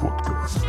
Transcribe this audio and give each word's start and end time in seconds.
Podcast. 0.00 0.64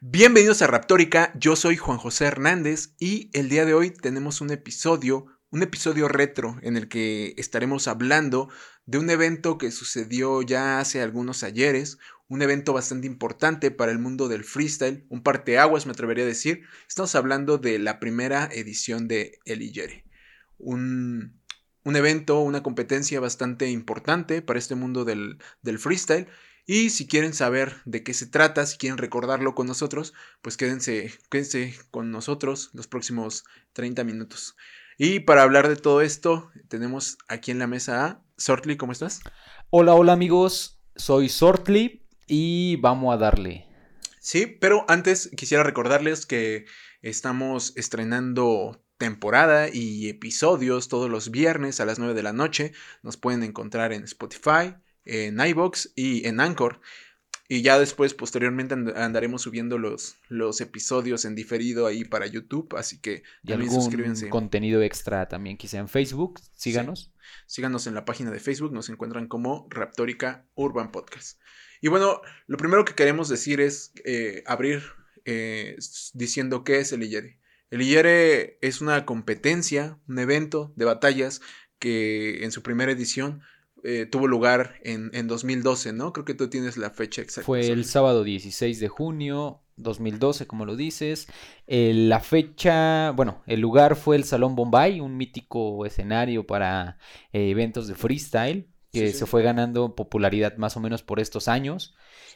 Bienvenidos 0.00 0.62
a 0.62 0.68
Raptórica, 0.68 1.32
yo 1.34 1.56
soy 1.56 1.76
Juan 1.76 1.98
José 1.98 2.26
Hernández 2.26 2.94
y 3.00 3.30
el 3.32 3.48
día 3.48 3.64
de 3.64 3.74
hoy 3.74 3.90
tenemos 3.90 4.40
un 4.40 4.50
episodio, 4.52 5.26
un 5.50 5.62
episodio 5.62 6.08
retro 6.08 6.58
en 6.62 6.76
el 6.76 6.88
que 6.88 7.34
estaremos 7.38 7.88
hablando 7.88 8.48
de 8.86 8.98
un 8.98 9.10
evento 9.10 9.58
que 9.58 9.70
sucedió 9.70 10.42
ya 10.42 10.80
hace 10.80 11.00
algunos 11.00 11.42
ayeres, 11.42 11.98
un 12.28 12.42
evento 12.42 12.74
bastante 12.74 13.06
importante 13.06 13.70
para 13.70 13.90
el 13.90 13.98
mundo 13.98 14.28
del 14.28 14.44
freestyle, 14.44 15.06
un 15.08 15.22
parteaguas 15.22 15.86
me 15.86 15.92
atrevería 15.92 16.24
a 16.24 16.28
decir. 16.28 16.62
Estamos 16.86 17.14
hablando 17.14 17.56
de 17.56 17.78
la 17.78 17.98
primera 18.00 18.48
edición 18.52 19.08
de 19.08 19.38
El 19.46 19.62
Iyere, 19.62 20.04
un, 20.58 21.40
un 21.84 21.96
evento, 21.96 22.40
una 22.40 22.62
competencia 22.62 23.18
bastante 23.18 23.70
importante 23.70 24.42
para 24.42 24.58
este 24.58 24.74
mundo 24.74 25.06
del, 25.06 25.38
del 25.62 25.78
freestyle 25.78 26.28
y 26.66 26.90
si 26.90 27.06
quieren 27.06 27.32
saber 27.32 27.76
de 27.86 28.02
qué 28.02 28.12
se 28.12 28.26
trata, 28.26 28.66
si 28.66 28.76
quieren 28.76 28.98
recordarlo 28.98 29.54
con 29.54 29.66
nosotros, 29.66 30.12
pues 30.42 30.58
quédense, 30.58 31.10
quédense 31.30 31.74
con 31.90 32.10
nosotros 32.10 32.68
los 32.74 32.86
próximos 32.86 33.44
30 33.72 34.04
minutos. 34.04 34.54
Y 35.00 35.20
para 35.20 35.44
hablar 35.44 35.68
de 35.68 35.76
todo 35.76 36.00
esto, 36.00 36.50
tenemos 36.66 37.18
aquí 37.28 37.52
en 37.52 37.60
la 37.60 37.68
mesa 37.68 38.04
a 38.04 38.22
Sortly, 38.36 38.76
¿cómo 38.76 38.90
estás? 38.90 39.20
Hola, 39.70 39.94
hola 39.94 40.12
amigos, 40.12 40.80
soy 40.96 41.28
Sortly 41.28 42.04
y 42.26 42.74
vamos 42.80 43.14
a 43.14 43.16
darle. 43.16 43.64
Sí, 44.18 44.46
pero 44.46 44.84
antes 44.88 45.30
quisiera 45.36 45.62
recordarles 45.62 46.26
que 46.26 46.66
estamos 47.00 47.74
estrenando 47.76 48.84
temporada 48.98 49.68
y 49.72 50.08
episodios 50.08 50.88
todos 50.88 51.08
los 51.08 51.30
viernes 51.30 51.78
a 51.78 51.86
las 51.86 52.00
9 52.00 52.14
de 52.14 52.22
la 52.24 52.32
noche. 52.32 52.72
Nos 53.04 53.16
pueden 53.16 53.44
encontrar 53.44 53.92
en 53.92 54.02
Spotify, 54.02 54.74
en 55.04 55.38
iBox 55.38 55.92
y 55.94 56.26
en 56.26 56.40
Anchor. 56.40 56.80
Y 57.50 57.62
ya 57.62 57.78
después, 57.78 58.12
posteriormente, 58.12 58.74
andaremos 58.94 59.40
subiendo 59.40 59.78
los, 59.78 60.16
los 60.28 60.60
episodios 60.60 61.24
en 61.24 61.34
diferido 61.34 61.86
ahí 61.86 62.04
para 62.04 62.26
YouTube. 62.26 62.76
Así 62.76 63.00
que 63.00 63.22
y 63.42 63.48
también 63.48 63.72
suscríbanse. 63.72 64.28
contenido 64.28 64.82
extra 64.82 65.28
también 65.28 65.56
quizá 65.56 65.78
en 65.78 65.88
Facebook. 65.88 66.40
Síganos. 66.54 67.10
Síganos 67.46 67.86
en 67.86 67.94
la 67.94 68.04
página 68.04 68.30
de 68.30 68.38
Facebook. 68.38 68.72
Nos 68.72 68.90
encuentran 68.90 69.28
como 69.28 69.66
Raptórica 69.70 70.46
Urban 70.56 70.92
Podcast. 70.92 71.40
Y 71.80 71.88
bueno, 71.88 72.20
lo 72.46 72.58
primero 72.58 72.84
que 72.84 72.94
queremos 72.94 73.30
decir 73.30 73.62
es 73.62 73.92
eh, 74.04 74.42
abrir 74.46 74.82
eh, 75.24 75.76
diciendo 76.12 76.64
qué 76.64 76.80
es 76.80 76.92
el 76.92 77.02
IERE. 77.02 77.38
El 77.70 77.80
IERE 77.80 78.58
es 78.60 78.82
una 78.82 79.06
competencia, 79.06 79.98
un 80.06 80.18
evento 80.18 80.72
de 80.76 80.84
batallas 80.84 81.40
que 81.78 82.44
en 82.44 82.52
su 82.52 82.62
primera 82.62 82.92
edición 82.92 83.40
eh, 83.84 84.06
tuvo 84.06 84.26
lugar 84.26 84.74
en, 84.82 85.10
en, 85.12 85.28
2012, 85.28 85.92
¿no? 85.92 86.12
Creo 86.12 86.24
que 86.24 86.34
tú 86.34 86.48
tienes 86.48 86.76
la 86.76 86.90
fecha 86.90 87.22
exacta. 87.22 87.46
Fue 87.46 87.68
el 87.68 87.84
sábado 87.84 88.24
16 88.24 88.80
de 88.80 88.88
junio 88.88 89.62
2012, 89.76 90.46
como 90.46 90.64
lo 90.64 90.76
dices. 90.76 91.28
la 91.66 92.20
fecha, 92.20 93.12
bueno, 93.12 93.42
el 93.46 93.60
lugar 93.60 93.96
fue 93.96 94.16
el 94.16 94.24
Salón 94.24 94.56
Bombay, 94.56 95.00
un 95.00 95.16
mítico 95.16 95.86
escenario 95.86 96.46
para 96.46 96.98
eh, 97.32 97.50
eventos 97.50 97.88
de 97.88 97.94
freestyle 97.94 98.68
que 98.92 99.12
se 99.12 99.26
fue 99.26 99.42
ganando 99.42 99.94
popularidad 99.94 100.56
más 100.56 100.76
o 100.76 100.80
menos 100.80 101.02
por 101.02 101.20
estos 101.20 101.48
años. 101.48 101.94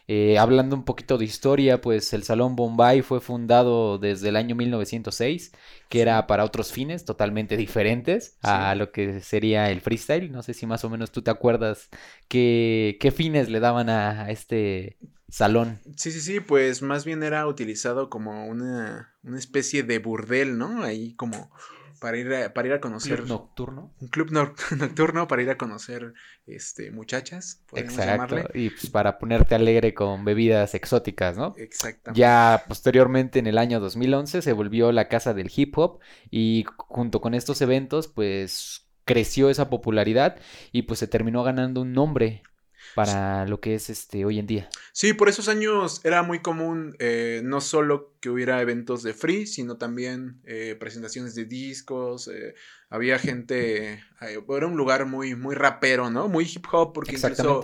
Eh, 0.09 0.37
hablando 0.37 0.75
un 0.75 0.85
poquito 0.85 1.17
de 1.17 1.25
historia, 1.25 1.81
pues 1.81 2.13
el 2.13 2.25
Salón 2.25 2.57
Bombay 2.57 3.03
fue 3.03 3.21
fundado 3.21 3.99
desde 3.99 4.31
el 4.31 4.37
año 4.37 4.57
1906, 4.57 5.53
que 5.89 6.01
era 6.01 6.27
para 6.27 6.45
otros 6.45 6.73
fines 6.73 7.05
totalmente 7.05 7.57
diferentes 7.57 8.37
a 8.43 8.75
lo 8.75 8.91
que 8.91 9.21
sería 9.21 9.71
el 9.71 9.81
freestyle. 9.81 10.33
No 10.33 10.43
sé 10.43 10.55
si 10.55 10.67
más 10.67 10.85
o 10.85 10.91
menos 10.91 11.13
tú 11.13 11.23
te 11.23 11.31
acuerdas 11.31 11.89
qué, 12.29 12.97
qué 13.01 13.13
fines 13.13 13.49
le 13.49 13.61
daban 13.61 13.89
a, 13.89 14.29
este 14.31 14.99
salón. 15.29 15.81
Sí, 15.97 16.11
sí, 16.11 16.21
sí, 16.21 16.41
pues 16.41 16.83
más 16.83 17.05
bien 17.05 17.23
era 17.23 17.47
utilizado 17.47 18.11
como 18.11 18.47
una, 18.47 19.15
una 19.23 19.39
especie 19.39 19.85
de 19.85 19.99
burdel, 20.01 20.59
¿no? 20.59 20.83
Ahí 20.83 21.15
como 21.15 21.51
para 22.03 22.19
ir 22.19 22.35
a, 22.35 22.53
para 22.53 22.67
ir 22.67 22.75
a 22.75 22.81
conocer. 22.81 23.19
Club 23.19 23.29
nocturno. 23.29 23.95
Un 24.01 24.09
club 24.09 24.31
nocturno 24.77 25.29
para 25.29 25.43
ir 25.43 25.51
a 25.51 25.57
conocer 25.57 26.13
este, 26.47 26.91
muchachas. 26.91 27.63
Exacto. 27.75 28.37
Y 28.55 28.71
pues 28.71 28.91
para 28.91 29.19
ponerte 29.19 29.55
alegre 29.55 29.95
con 29.95 30.25
bebidas 30.25 30.75
exóticas, 30.75 31.37
¿no? 31.37 31.55
Exactamente. 31.57 32.19
Ya 32.21 32.65
posteriormente, 32.67 33.39
en 33.39 33.47
el 33.47 33.57
año 33.57 33.79
2011, 33.79 34.43
se 34.43 34.53
volvió 34.53 34.91
la 34.91 35.07
casa 35.07 35.33
del 35.33 35.51
hip 35.55 35.79
hop 35.79 36.01
y 36.29 36.67
junto 36.77 37.21
con 37.21 37.35
estos 37.35 37.63
eventos, 37.63 38.09
pues 38.09 38.89
creció 39.05 39.49
esa 39.49 39.71
popularidad 39.71 40.39
y 40.73 40.83
pues 40.83 40.99
se 40.99 41.07
terminó 41.07 41.45
ganando 41.45 41.83
un 41.83 41.93
nombre 41.93 42.43
para 42.95 43.47
lo 43.47 43.61
que 43.61 43.75
es 43.75 43.91
este 43.91 44.25
hoy 44.25 44.39
en 44.39 44.47
día. 44.47 44.69
Sí, 44.93 45.13
por 45.13 45.29
esos 45.29 45.49
años 45.49 46.01
era 46.05 46.23
muy 46.23 46.41
común 46.41 46.95
eh, 46.99 47.41
no 47.45 47.61
solo 47.61 48.15
que 48.21 48.31
hubiera 48.31 48.61
eventos 48.61 49.03
de 49.03 49.15
free, 49.15 49.47
sino 49.47 49.77
también 49.77 50.41
eh, 50.45 50.77
presentaciones 50.79 51.35
de 51.35 51.45
discos. 51.45 52.29
Eh, 52.29 52.55
había 52.91 53.19
gente, 53.19 54.03
era 54.21 54.67
un 54.67 54.77
lugar 54.77 55.07
muy, 55.07 55.35
muy 55.35 55.55
rapero, 55.55 56.11
¿no? 56.11 56.29
Muy 56.29 56.45
hip 56.45 56.67
hop, 56.73 56.93
porque 56.93 57.17
incluso 57.17 57.61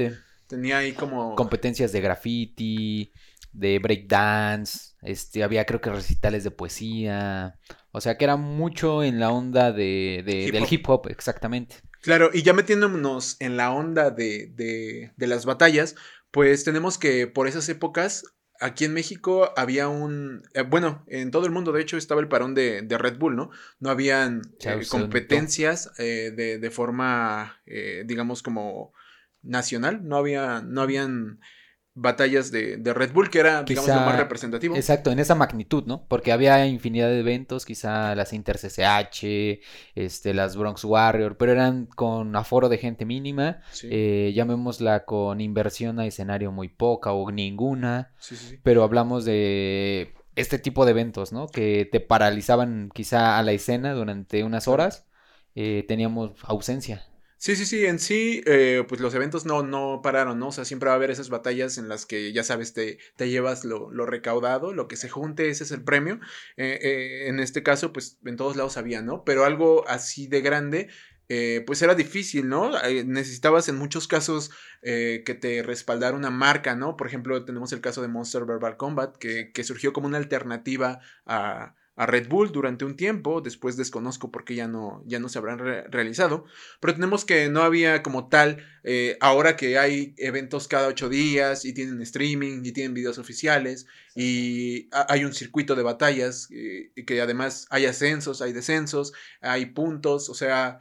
tenía 0.47 0.79
ahí 0.79 0.93
como 0.93 1.35
competencias 1.35 1.93
de 1.93 2.01
graffiti, 2.01 3.13
de 3.53 3.79
breakdance, 3.79 4.95
este, 5.03 5.43
había 5.43 5.65
creo 5.67 5.81
que 5.81 5.91
recitales 5.91 6.45
de 6.45 6.51
poesía. 6.51 7.59
O 7.91 8.01
sea 8.01 8.17
que 8.17 8.25
era 8.25 8.37
mucho 8.37 9.03
en 9.03 9.19
la 9.19 9.31
onda 9.31 9.73
de, 9.73 10.23
del 10.25 10.67
hip 10.71 10.89
hop, 10.89 11.09
exactamente. 11.09 11.77
Claro, 12.01 12.31
y 12.33 12.43
ya 12.43 12.53
metiéndonos 12.53 13.37
en 13.41 13.57
la 13.57 13.73
onda 13.73 14.11
de, 14.11 14.53
de, 14.55 15.13
de, 15.17 15.27
las 15.27 15.45
batallas, 15.45 15.97
pues 16.31 16.65
tenemos 16.65 16.99
que 16.99 17.27
por 17.27 17.49
esas 17.49 17.69
épocas, 17.69 18.25
aquí 18.61 18.85
en 18.85 18.95
México 18.95 19.53
había 19.57 19.89
un, 19.89 20.43
eh, 20.55 20.63
bueno, 20.63 21.05
en 21.09 21.31
todo 21.31 21.47
el 21.47 21.53
mundo 21.53 21.73
de 21.73 21.83
hecho 21.83 21.97
estaba 21.97 22.21
el 22.21 22.29
parón 22.29 22.55
de, 22.55 22.83
de 22.83 22.99
Red 22.99 23.19
Bull, 23.19 23.37
¿no? 23.37 23.51
No 23.81 23.91
habían 23.91 24.43
eh, 24.61 24.81
competencias 24.89 25.91
eh, 25.99 26.33
de, 26.35 26.59
de, 26.59 26.71
forma, 26.71 27.61
digamos, 28.05 28.43
como 28.43 28.93
nacional, 29.43 30.07
no, 30.07 30.17
había, 30.17 30.63
no 30.63 30.83
habían 30.83 31.41
batallas 32.01 32.51
de, 32.51 32.77
de, 32.77 32.95
Red 32.95 33.13
Bull, 33.13 33.29
que 33.29 33.41
era, 33.41 33.63
digamos, 33.63 33.89
lo 33.89 33.97
más 33.97 34.17
representativo. 34.17 34.77
Exacto, 34.77 35.11
en 35.11 35.19
esa 35.19 35.35
magnitud, 35.35 35.85
¿no? 35.87 36.05
Porque 36.07 36.33
había 36.33 36.67
infinidad 36.67 37.09
de 37.09 37.21
eventos, 37.21 37.65
quizá 37.65 38.15
las 38.15 38.33
Inter 38.33 38.59
CCH, 38.59 39.61
este, 39.95 40.35
las 40.35 40.57
Bronx 40.57 40.85
Warrior, 40.85 41.37
pero 41.37 41.53
eran 41.53 41.87
con 41.87 42.35
aforo 42.37 42.69
de 42.69 42.79
gente 42.79 43.05
mínima, 43.05 43.61
eh, 43.83 44.33
llamémosla 44.35 45.05
con 45.05 45.41
inversión 45.41 45.99
a 45.99 46.07
escenario 46.07 46.53
muy 46.53 46.69
poca 46.69 47.13
o 47.13 47.31
ninguna, 47.31 48.13
pero 48.63 48.85
hablamos 48.85 49.25
de 49.25 50.15
este 50.37 50.59
tipo 50.59 50.85
de 50.85 50.93
eventos, 50.93 51.33
¿no? 51.33 51.49
Que 51.49 51.89
te 51.91 52.01
paralizaban 52.01 52.91
quizá 52.95 53.39
a 53.39 53.43
la 53.43 53.53
escena 53.53 53.93
durante 53.93 54.45
unas 54.45 54.69
horas, 54.69 55.07
eh, 55.55 55.85
teníamos 55.89 56.33
ausencia. 56.45 57.05
Sí, 57.41 57.55
sí, 57.55 57.67
sí, 57.67 57.87
en 57.87 58.01
sí, 58.01 58.43
eh, 58.47 58.85
pues 58.89 59.01
los 59.01 59.15
eventos 59.15 59.47
no, 59.47 59.63
no 59.63 60.01
pararon, 60.03 60.41
¿no? 60.41 60.49
O 60.49 60.53
sea, 60.53 60.65
siempre 60.65 60.89
va 60.89 60.95
a 60.95 60.97
haber 60.97 61.13
esas 61.13 61.31
batallas 61.31 61.79
en 61.79 61.89
las 61.89 62.05
que, 62.05 62.33
ya 62.33 62.43
sabes, 62.43 62.73
te, 62.73 62.99
te 63.15 63.29
llevas 63.31 63.65
lo, 63.65 63.93
lo, 63.93 64.07
recaudado, 64.07 64.73
lo 64.73 64.89
que 64.89 64.97
se 64.97 65.09
junte, 65.09 65.49
ese 65.49 65.63
es 65.63 65.71
el 65.71 65.85
premio. 65.85 66.19
Eh, 66.57 66.81
eh, 66.83 67.29
en 67.29 67.39
este 67.39 67.63
caso, 67.63 67.93
pues 67.93 68.19
en 68.25 68.37
todos 68.37 68.57
lados 68.57 68.77
había, 68.77 69.03
¿no? 69.03 69.23
Pero 69.25 69.45
algo 69.45 69.87
así 69.89 70.27
de 70.27 70.41
grande, 70.41 70.89
pues 71.67 71.83
era 71.83 71.95
difícil, 71.95 72.49
¿no? 72.49 72.73
necesitabas 73.05 73.69
en 73.69 73.77
muchos 73.77 74.09
casos 74.09 74.51
que 74.81 75.39
te 75.41 75.63
respaldara 75.63 76.17
una 76.17 76.31
marca, 76.31 76.75
¿no? 76.75 76.97
Por 76.97 77.07
ejemplo, 77.07 77.45
tenemos 77.45 77.71
el 77.73 77.83
caso 77.83 78.01
de 78.01 78.09
Monster 78.09 78.47
Verbal 78.47 78.79
Combat, 78.79 79.15
que, 79.17 79.53
que 79.53 79.63
surgió 79.63 79.93
como 79.93 80.07
una 80.07 80.17
alternativa 80.17 81.01
a 81.27 81.75
a 81.99 82.07
Red 82.07 82.29
Bull 82.29 82.53
durante 82.53 82.85
un 82.85 82.97
tiempo, 82.97 83.41
después 83.41 83.77
desconozco 83.77 84.31
por 84.31 84.45
qué 84.45 84.55
ya 84.55 84.69
no, 84.69 85.03
ya 85.05 85.19
no 85.19 85.29
se 85.29 85.39
habrán 85.39 85.59
realizado, 85.59 86.45
pero 86.79 86.95
tenemos 86.95 87.25
que 87.25 87.49
no 87.49 87.63
había 87.63 88.05
como 88.05 88.29
tal, 88.29 88.65
eh, 88.85 89.19
ahora 89.21 89.57
que 89.57 89.79
hay 89.79 90.15
eventos 90.17 90.69
cada 90.69 90.87
ocho 90.87 91.09
días 91.09 91.65
y 91.65 91.75
tienen 91.75 92.01
streaming 92.01 92.63
y 92.65 92.71
tienen 92.71 92.95
videos 92.95 93.19
oficiales 93.19 93.87
y 94.15 94.89
hay 94.93 95.25
un 95.25 95.35
circuito 95.35 95.75
de 95.75 95.83
batallas, 95.83 96.49
eh, 96.53 96.93
que 97.05 97.21
además 97.21 97.67
hay 97.69 97.87
ascensos, 97.87 98.43
hay 98.43 98.53
descensos, 98.53 99.13
hay 99.41 99.67
puntos, 99.67 100.29
o 100.29 100.35
sea, 100.35 100.79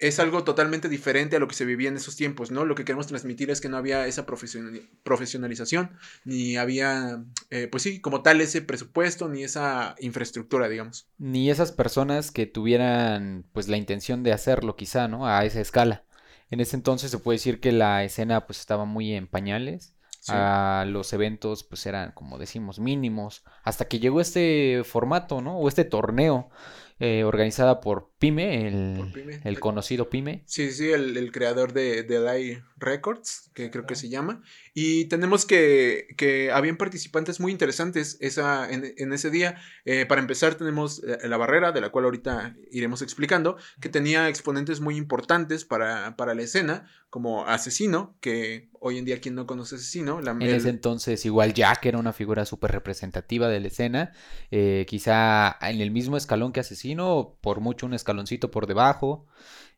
es 0.00 0.20
algo 0.20 0.44
totalmente 0.44 0.88
diferente 0.88 1.36
a 1.36 1.38
lo 1.38 1.48
que 1.48 1.54
se 1.54 1.64
vivía 1.64 1.88
en 1.88 1.96
esos 1.96 2.16
tiempos, 2.16 2.50
¿no? 2.50 2.64
Lo 2.64 2.74
que 2.74 2.84
queremos 2.84 3.06
transmitir 3.06 3.50
es 3.50 3.60
que 3.60 3.68
no 3.68 3.76
había 3.76 4.06
esa 4.06 4.26
profesionalización, 4.26 5.90
ni 6.24 6.56
había, 6.56 7.24
eh, 7.50 7.68
pues 7.68 7.82
sí, 7.82 8.00
como 8.00 8.22
tal 8.22 8.40
ese 8.40 8.62
presupuesto, 8.62 9.28
ni 9.28 9.42
esa 9.42 9.94
infraestructura, 10.00 10.68
digamos. 10.68 11.08
Ni 11.18 11.50
esas 11.50 11.72
personas 11.72 12.30
que 12.30 12.46
tuvieran, 12.46 13.46
pues, 13.52 13.68
la 13.68 13.76
intención 13.76 14.22
de 14.22 14.32
hacerlo, 14.32 14.76
quizá, 14.76 15.08
¿no? 15.08 15.26
A 15.26 15.44
esa 15.44 15.60
escala. 15.60 16.04
En 16.50 16.60
ese 16.60 16.76
entonces 16.76 17.10
se 17.10 17.18
puede 17.18 17.36
decir 17.36 17.60
que 17.60 17.72
la 17.72 18.04
escena 18.04 18.46
pues 18.46 18.58
estaba 18.60 18.84
muy 18.84 19.14
en 19.14 19.26
pañales. 19.26 19.94
Sí. 20.22 20.32
a 20.34 20.84
los 20.86 21.14
eventos 21.14 21.64
pues 21.64 21.86
eran 21.86 22.12
como 22.12 22.36
decimos 22.36 22.78
mínimos 22.78 23.42
hasta 23.64 23.86
que 23.86 24.00
llegó 24.00 24.20
este 24.20 24.82
formato 24.84 25.40
no 25.40 25.56
o 25.56 25.66
este 25.66 25.84
torneo 25.84 26.50
eh, 26.98 27.24
organizada 27.24 27.80
por 27.80 28.09
Pyme 28.20 28.68
el, 28.68 29.10
Pyme. 29.12 29.40
el 29.42 29.58
conocido 29.58 30.08
Pyme 30.10 30.42
Sí, 30.46 30.70
sí, 30.70 30.90
el, 30.92 31.16
el 31.16 31.32
creador 31.32 31.72
de, 31.72 32.04
de 32.04 32.62
Records, 32.76 33.50
que 33.54 33.70
creo 33.70 33.86
que 33.86 33.96
se 33.96 34.08
llama. 34.08 34.42
Y 34.74 35.06
tenemos 35.06 35.44
que, 35.46 36.06
que 36.16 36.52
habían 36.52 36.76
participantes 36.76 37.40
muy 37.40 37.50
interesantes 37.50 38.16
esa, 38.20 38.70
en, 38.70 38.94
en 38.96 39.12
ese 39.12 39.30
día. 39.30 39.56
Eh, 39.84 40.06
para 40.06 40.20
empezar, 40.20 40.54
tenemos 40.54 41.02
eh, 41.02 41.26
la 41.28 41.36
barrera, 41.36 41.72
de 41.72 41.80
la 41.80 41.88
cual 41.90 42.04
ahorita 42.04 42.56
iremos 42.70 43.02
explicando, 43.02 43.56
que 43.80 43.88
tenía 43.88 44.28
exponentes 44.28 44.80
muy 44.80 44.96
importantes 44.96 45.64
para, 45.64 46.14
para 46.16 46.34
la 46.34 46.42
escena, 46.42 46.88
como 47.10 47.46
Asesino, 47.46 48.16
que 48.20 48.68
hoy 48.78 48.96
en 48.98 49.04
día, 49.04 49.20
quien 49.20 49.34
no 49.34 49.46
conoce 49.46 49.74
Asesino, 49.74 50.20
la, 50.20 50.30
en 50.30 50.42
el- 50.42 50.54
ese 50.54 50.68
entonces 50.70 51.26
igual 51.26 51.52
Jack 51.52 51.84
era 51.86 51.98
una 51.98 52.12
figura 52.12 52.44
súper 52.46 52.70
representativa 52.70 53.48
de 53.48 53.60
la 53.60 53.66
escena 53.66 54.12
eh, 54.52 54.86
quizá 54.88 55.58
en 55.60 55.80
el 55.80 55.90
mismo 55.90 56.16
escalón 56.16 56.52
que 56.52 56.60
Asesino 56.60 57.36
por 57.42 57.60
mucho 57.60 57.84
un 57.86 57.94
escaloncito 58.10 58.50
por 58.50 58.66
debajo 58.66 59.26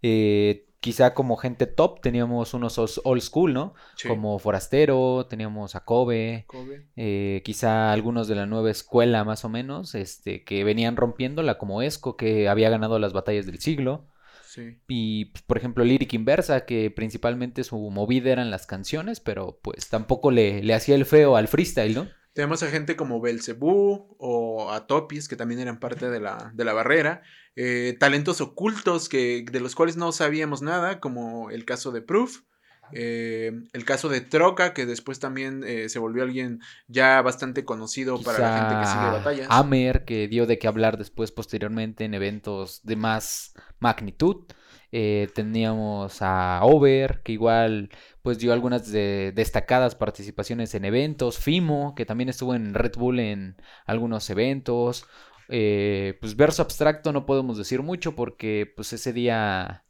eh, 0.02 0.67
quizá 0.81 1.14
como 1.14 1.37
gente 1.37 1.67
top 1.67 2.00
teníamos 2.00 2.55
unos 2.55 2.79
os- 2.79 3.00
old 3.05 3.20
school 3.23 3.52
no 3.52 3.75
sí, 3.94 4.08
como 4.08 4.38
Forastero 4.38 5.26
teníamos 5.29 5.76
a 5.76 5.84
Kobe 5.84 6.44
Kobe. 6.49 6.87
eh, 6.96 7.43
quizá 7.44 7.93
algunos 7.93 8.26
de 8.26 8.34
la 8.34 8.46
nueva 8.46 8.70
escuela 8.70 9.23
más 9.25 9.44
o 9.44 9.49
menos, 9.49 9.94
este, 9.94 10.43
que 10.44 10.64
venían 10.64 10.96
rompiéndola 10.96 11.56
como 11.58 11.82
Esco, 11.82 12.17
que 12.17 12.49
había 12.49 12.69
ganado 12.70 12.99
las 12.99 13.12
batallas 13.12 13.46
del 13.46 13.61
siglo, 13.61 14.06
Sí. 14.44 14.79
y 14.88 15.26
pues, 15.26 15.43
por 15.44 15.56
ejemplo 15.56 15.84
Lyric 15.84 16.12
Inversa, 16.14 16.67
que 16.67 16.90
principalmente 16.90 17.62
su 17.64 17.79
movida 17.90 18.32
eran 18.32 18.50
las 18.50 18.67
canciones, 18.67 19.20
pero 19.20 19.61
pues 19.62 19.88
tampoco 19.88 20.31
le, 20.31 20.62
le 20.62 20.75
hacía 20.75 20.94
el 20.96 21.05
feo 21.06 21.37
al 21.37 21.46
freestyle, 21.49 21.94
¿no? 21.94 22.08
Tenemos 22.32 22.62
a 22.62 22.69
gente 22.69 22.96
como 22.96 23.20
Belcebú 23.20 24.17
o 24.19 24.70
a 24.73 24.87
Topis, 24.87 25.29
que 25.29 25.37
también 25.37 25.61
eran 25.61 25.79
parte 25.79 26.08
de 26.08 26.20
la, 26.20 26.50
de 26.55 26.64
la 26.64 26.73
barrera. 26.73 27.23
eh, 27.56 27.96
talentos 28.00 28.40
ocultos 28.40 29.08
que, 29.08 29.44
de 29.50 29.61
los 29.61 29.75
cuales 29.75 29.96
no 29.96 30.11
sabíamos 30.12 30.62
nada, 30.62 31.00
como 31.00 31.50
el 31.50 31.64
caso 31.64 31.93
de 31.93 32.00
Proof. 32.02 32.40
eh, 32.94 33.52
el 33.73 33.84
caso 33.84 34.08
de 34.08 34.20
Troca, 34.20 34.75
que 34.75 34.84
después 34.87 35.19
también 35.19 35.62
eh, 35.67 35.88
se 35.88 35.99
volvió 35.99 36.23
alguien 36.25 36.61
ya 36.88 37.23
bastante 37.23 37.64
conocido 37.64 38.20
para 38.23 38.38
la 38.38 38.58
gente 38.58 38.79
que 38.79 38.87
sigue 38.87 39.11
batallas. 39.11 39.46
Amer, 39.50 40.05
que 40.05 40.29
dio 40.29 40.46
de 40.46 40.58
qué 40.58 40.69
hablar 40.69 40.99
después, 40.99 41.32
posteriormente, 41.32 42.05
en 42.05 42.14
eventos 42.14 42.81
de 42.82 42.96
más 42.96 43.55
magnitud. 43.79 44.44
Eh, 44.92 45.28
teníamos 45.34 46.18
a 46.20 46.60
Over, 46.62 47.22
que 47.24 47.32
igual 47.32 47.88
pues 48.20 48.38
dio 48.38 48.52
algunas 48.52 48.92
de- 48.92 49.32
destacadas 49.34 49.94
participaciones 49.94 50.74
en 50.74 50.84
eventos. 50.84 51.38
Fimo, 51.38 51.94
que 51.94 52.04
también 52.06 52.28
estuvo 52.28 52.54
en 52.54 52.74
Red 52.74 52.92
Bull 52.96 53.18
en 53.20 53.56
algunos 53.86 54.28
eventos. 54.30 55.06
Eh, 55.48 56.16
pues 56.20 56.36
verso 56.36 56.62
abstracto 56.62 57.12
no 57.12 57.26
podemos 57.26 57.58
decir 57.58 57.82
mucho 57.82 58.14
porque 58.14 58.70
pues 58.76 58.92
ese 58.92 59.12
día 59.12 59.84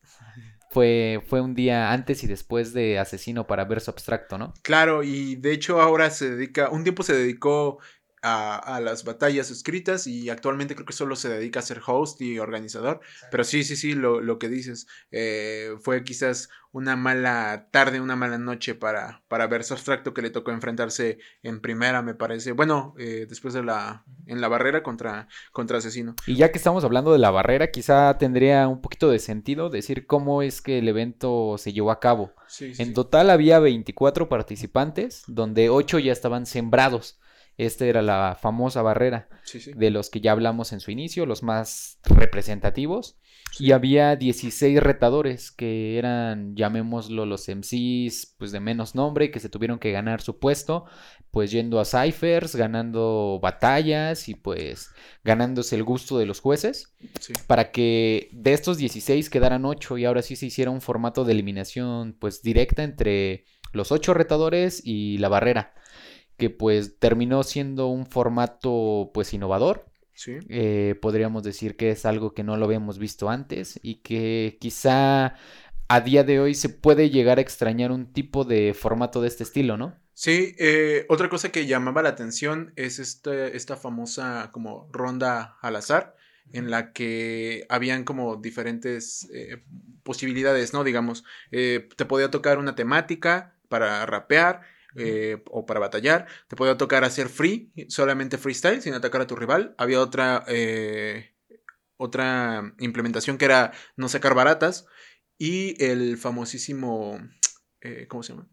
fue, 0.70 1.22
fue 1.26 1.40
un 1.40 1.54
día 1.54 1.92
antes 1.92 2.24
y 2.24 2.26
después 2.26 2.72
de 2.72 2.98
Asesino 2.98 3.46
para 3.46 3.64
verso 3.66 3.90
abstracto, 3.90 4.38
¿no? 4.38 4.54
Claro, 4.62 5.02
y 5.02 5.36
de 5.36 5.52
hecho 5.52 5.80
ahora 5.82 6.08
se 6.10 6.30
dedica, 6.30 6.70
un 6.70 6.82
tiempo 6.82 7.02
se 7.02 7.14
dedicó 7.14 7.78
a, 8.22 8.56
a 8.56 8.80
las 8.80 9.04
batallas 9.04 9.50
escritas 9.50 10.06
y 10.06 10.30
actualmente 10.30 10.74
creo 10.74 10.86
que 10.86 10.92
solo 10.92 11.16
se 11.16 11.28
dedica 11.28 11.60
a 11.60 11.62
ser 11.62 11.80
host 11.86 12.20
y 12.20 12.38
organizador. 12.38 13.00
Pero 13.30 13.44
sí, 13.44 13.64
sí, 13.64 13.76
sí, 13.76 13.94
lo, 13.94 14.20
lo 14.20 14.38
que 14.38 14.48
dices, 14.48 14.86
eh, 15.10 15.74
fue 15.80 16.04
quizás 16.04 16.48
una 16.70 16.96
mala 16.96 17.68
tarde, 17.70 18.00
una 18.00 18.16
mala 18.16 18.38
noche 18.38 18.74
para, 18.74 19.22
para 19.28 19.46
Verso 19.46 19.74
Abstracto 19.74 20.14
que 20.14 20.22
le 20.22 20.30
tocó 20.30 20.52
enfrentarse 20.52 21.18
en 21.42 21.60
primera, 21.60 22.02
me 22.02 22.14
parece. 22.14 22.52
Bueno, 22.52 22.94
eh, 22.98 23.26
después 23.28 23.52
de 23.54 23.62
la, 23.62 24.04
en 24.26 24.40
la 24.40 24.48
barrera 24.48 24.82
contra, 24.82 25.28
contra 25.52 25.78
Asesino. 25.78 26.14
Y 26.24 26.36
ya 26.36 26.52
que 26.52 26.58
estamos 26.58 26.84
hablando 26.84 27.12
de 27.12 27.18
la 27.18 27.30
barrera, 27.30 27.70
quizá 27.70 28.16
tendría 28.16 28.68
un 28.68 28.80
poquito 28.80 29.10
de 29.10 29.18
sentido 29.18 29.70
decir 29.70 30.06
cómo 30.06 30.42
es 30.42 30.62
que 30.62 30.78
el 30.78 30.88
evento 30.88 31.56
se 31.58 31.72
llevó 31.72 31.90
a 31.90 32.00
cabo. 32.00 32.32
Sí, 32.46 32.74
sí, 32.74 32.82
En 32.82 32.88
sí. 32.88 32.94
total 32.94 33.30
había 33.30 33.58
24 33.58 34.28
participantes, 34.28 35.24
donde 35.26 35.68
8 35.68 35.98
ya 35.98 36.12
estaban 36.12 36.46
sembrados. 36.46 37.18
Esta 37.58 37.84
era 37.86 38.02
la 38.02 38.36
famosa 38.40 38.82
barrera 38.82 39.28
Sí, 39.44 39.60
sí. 39.60 39.72
de 39.74 39.90
los 39.90 40.08
que 40.10 40.20
ya 40.20 40.32
hablamos 40.32 40.72
en 40.72 40.80
su 40.80 40.90
inicio, 40.90 41.26
los 41.26 41.42
más 41.42 41.98
representativos. 42.04 43.18
Y 43.58 43.72
había 43.72 44.16
16 44.16 44.82
retadores 44.82 45.50
que 45.50 45.98
eran, 45.98 46.56
llamémoslo, 46.56 47.26
los 47.26 47.48
MCs, 47.48 48.34
pues 48.38 48.50
de 48.50 48.60
menos 48.60 48.94
nombre, 48.94 49.30
que 49.30 49.40
se 49.40 49.50
tuvieron 49.50 49.78
que 49.78 49.92
ganar 49.92 50.22
su 50.22 50.38
puesto, 50.38 50.86
pues 51.30 51.50
yendo 51.50 51.78
a 51.78 51.84
ciphers, 51.84 52.56
ganando 52.56 53.38
batallas 53.42 54.30
y 54.30 54.36
pues 54.36 54.88
ganándose 55.22 55.76
el 55.76 55.84
gusto 55.84 56.16
de 56.16 56.24
los 56.24 56.40
jueces 56.40 56.94
sí. 57.20 57.34
para 57.46 57.72
que 57.72 58.30
de 58.32 58.54
estos 58.54 58.78
16 58.78 59.28
quedaran 59.28 59.66
8 59.66 59.98
y 59.98 60.06
ahora 60.06 60.22
sí 60.22 60.34
se 60.36 60.46
hiciera 60.46 60.70
un 60.70 60.80
formato 60.80 61.24
de 61.26 61.32
eliminación 61.32 62.16
pues 62.18 62.42
directa 62.42 62.82
entre 62.84 63.44
los 63.72 63.92
8 63.92 64.14
retadores 64.14 64.80
y 64.84 65.18
la 65.18 65.28
barrera, 65.28 65.74
que 66.42 66.50
pues 66.50 66.98
terminó 66.98 67.44
siendo 67.44 67.86
un 67.86 68.04
formato 68.04 69.12
pues 69.14 69.32
innovador. 69.32 69.86
sí. 70.12 70.38
Eh, 70.48 70.98
podríamos 71.00 71.44
decir 71.44 71.76
que 71.76 71.92
es 71.92 72.04
algo 72.04 72.34
que 72.34 72.42
no 72.42 72.56
lo 72.56 72.64
habíamos 72.64 72.98
visto 72.98 73.30
antes 73.30 73.78
y 73.80 74.02
que 74.02 74.58
quizá 74.60 75.36
a 75.86 76.00
día 76.00 76.24
de 76.24 76.40
hoy 76.40 76.56
se 76.56 76.68
puede 76.68 77.10
llegar 77.10 77.38
a 77.38 77.42
extrañar 77.42 77.92
un 77.92 78.12
tipo 78.12 78.42
de 78.42 78.74
formato 78.74 79.20
de 79.22 79.28
este 79.28 79.44
estilo, 79.44 79.76
¿no? 79.76 79.94
Sí, 80.14 80.56
eh, 80.58 81.06
otra 81.08 81.28
cosa 81.28 81.52
que 81.52 81.68
llamaba 81.68 82.02
la 82.02 82.08
atención 82.08 82.72
es 82.74 82.98
este, 82.98 83.56
esta 83.56 83.76
famosa 83.76 84.50
como 84.52 84.88
ronda 84.90 85.58
al 85.62 85.76
azar, 85.76 86.16
en 86.52 86.72
la 86.72 86.92
que 86.92 87.66
habían 87.68 88.02
como 88.02 88.34
diferentes 88.34 89.30
eh, 89.32 89.62
posibilidades, 90.02 90.72
¿no? 90.72 90.82
Digamos, 90.82 91.22
eh, 91.52 91.88
te 91.96 92.04
podía 92.04 92.32
tocar 92.32 92.58
una 92.58 92.74
temática 92.74 93.54
para 93.68 94.04
rapear 94.06 94.71
eh, 94.96 95.42
o 95.50 95.66
para 95.66 95.80
batallar, 95.80 96.26
te 96.48 96.56
podía 96.56 96.76
tocar 96.76 97.04
hacer 97.04 97.28
free, 97.28 97.72
solamente 97.88 98.38
freestyle, 98.38 98.82
sin 98.82 98.94
atacar 98.94 99.20
a 99.20 99.26
tu 99.26 99.36
rival. 99.36 99.74
Había 99.78 100.00
otra, 100.00 100.44
eh, 100.48 101.34
otra 101.96 102.74
implementación 102.78 103.38
que 103.38 103.46
era 103.46 103.72
no 103.96 104.08
sacar 104.08 104.34
baratas 104.34 104.86
y 105.38 105.82
el 105.82 106.18
famosísimo, 106.18 107.18
eh, 107.80 108.06
¿cómo 108.08 108.22
se 108.22 108.32
llama? 108.32 108.48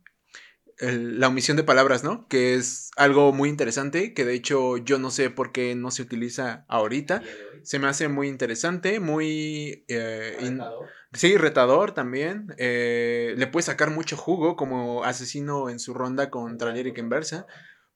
El- 0.79 1.19
la 1.19 1.27
omisión 1.27 1.57
de 1.57 1.63
palabras, 1.63 2.03
¿no? 2.03 2.27
Que 2.27 2.55
es 2.55 2.91
algo 2.95 3.31
muy 3.33 3.49
interesante, 3.49 4.13
que 4.13 4.25
de 4.25 4.33
hecho 4.33 4.77
yo 4.77 4.97
no 4.99 5.11
sé 5.11 5.29
por 5.29 5.51
qué 5.51 5.75
no 5.75 5.91
se 5.91 6.01
utiliza 6.01 6.65
ahorita. 6.67 7.21
Se 7.63 7.77
me 7.79 7.87
hace 7.87 8.07
muy 8.07 8.27
interesante, 8.27 8.99
muy... 8.99 9.83
eh, 9.87 10.37
in- 10.41 10.61
sí, 11.13 11.37
retador 11.37 11.91
también. 11.93 12.53
eh, 12.57 13.33
le 13.37 13.47
puede 13.47 13.63
sacar 13.63 13.89
mucho 13.91 14.15
jugo 14.17 14.55
como 14.55 15.03
asesino 15.03 15.69
en 15.69 15.79
su 15.79 15.93
ronda 15.93 16.29
contra 16.29 16.71
Lyric 16.71 16.97
Inversa, 16.97 17.45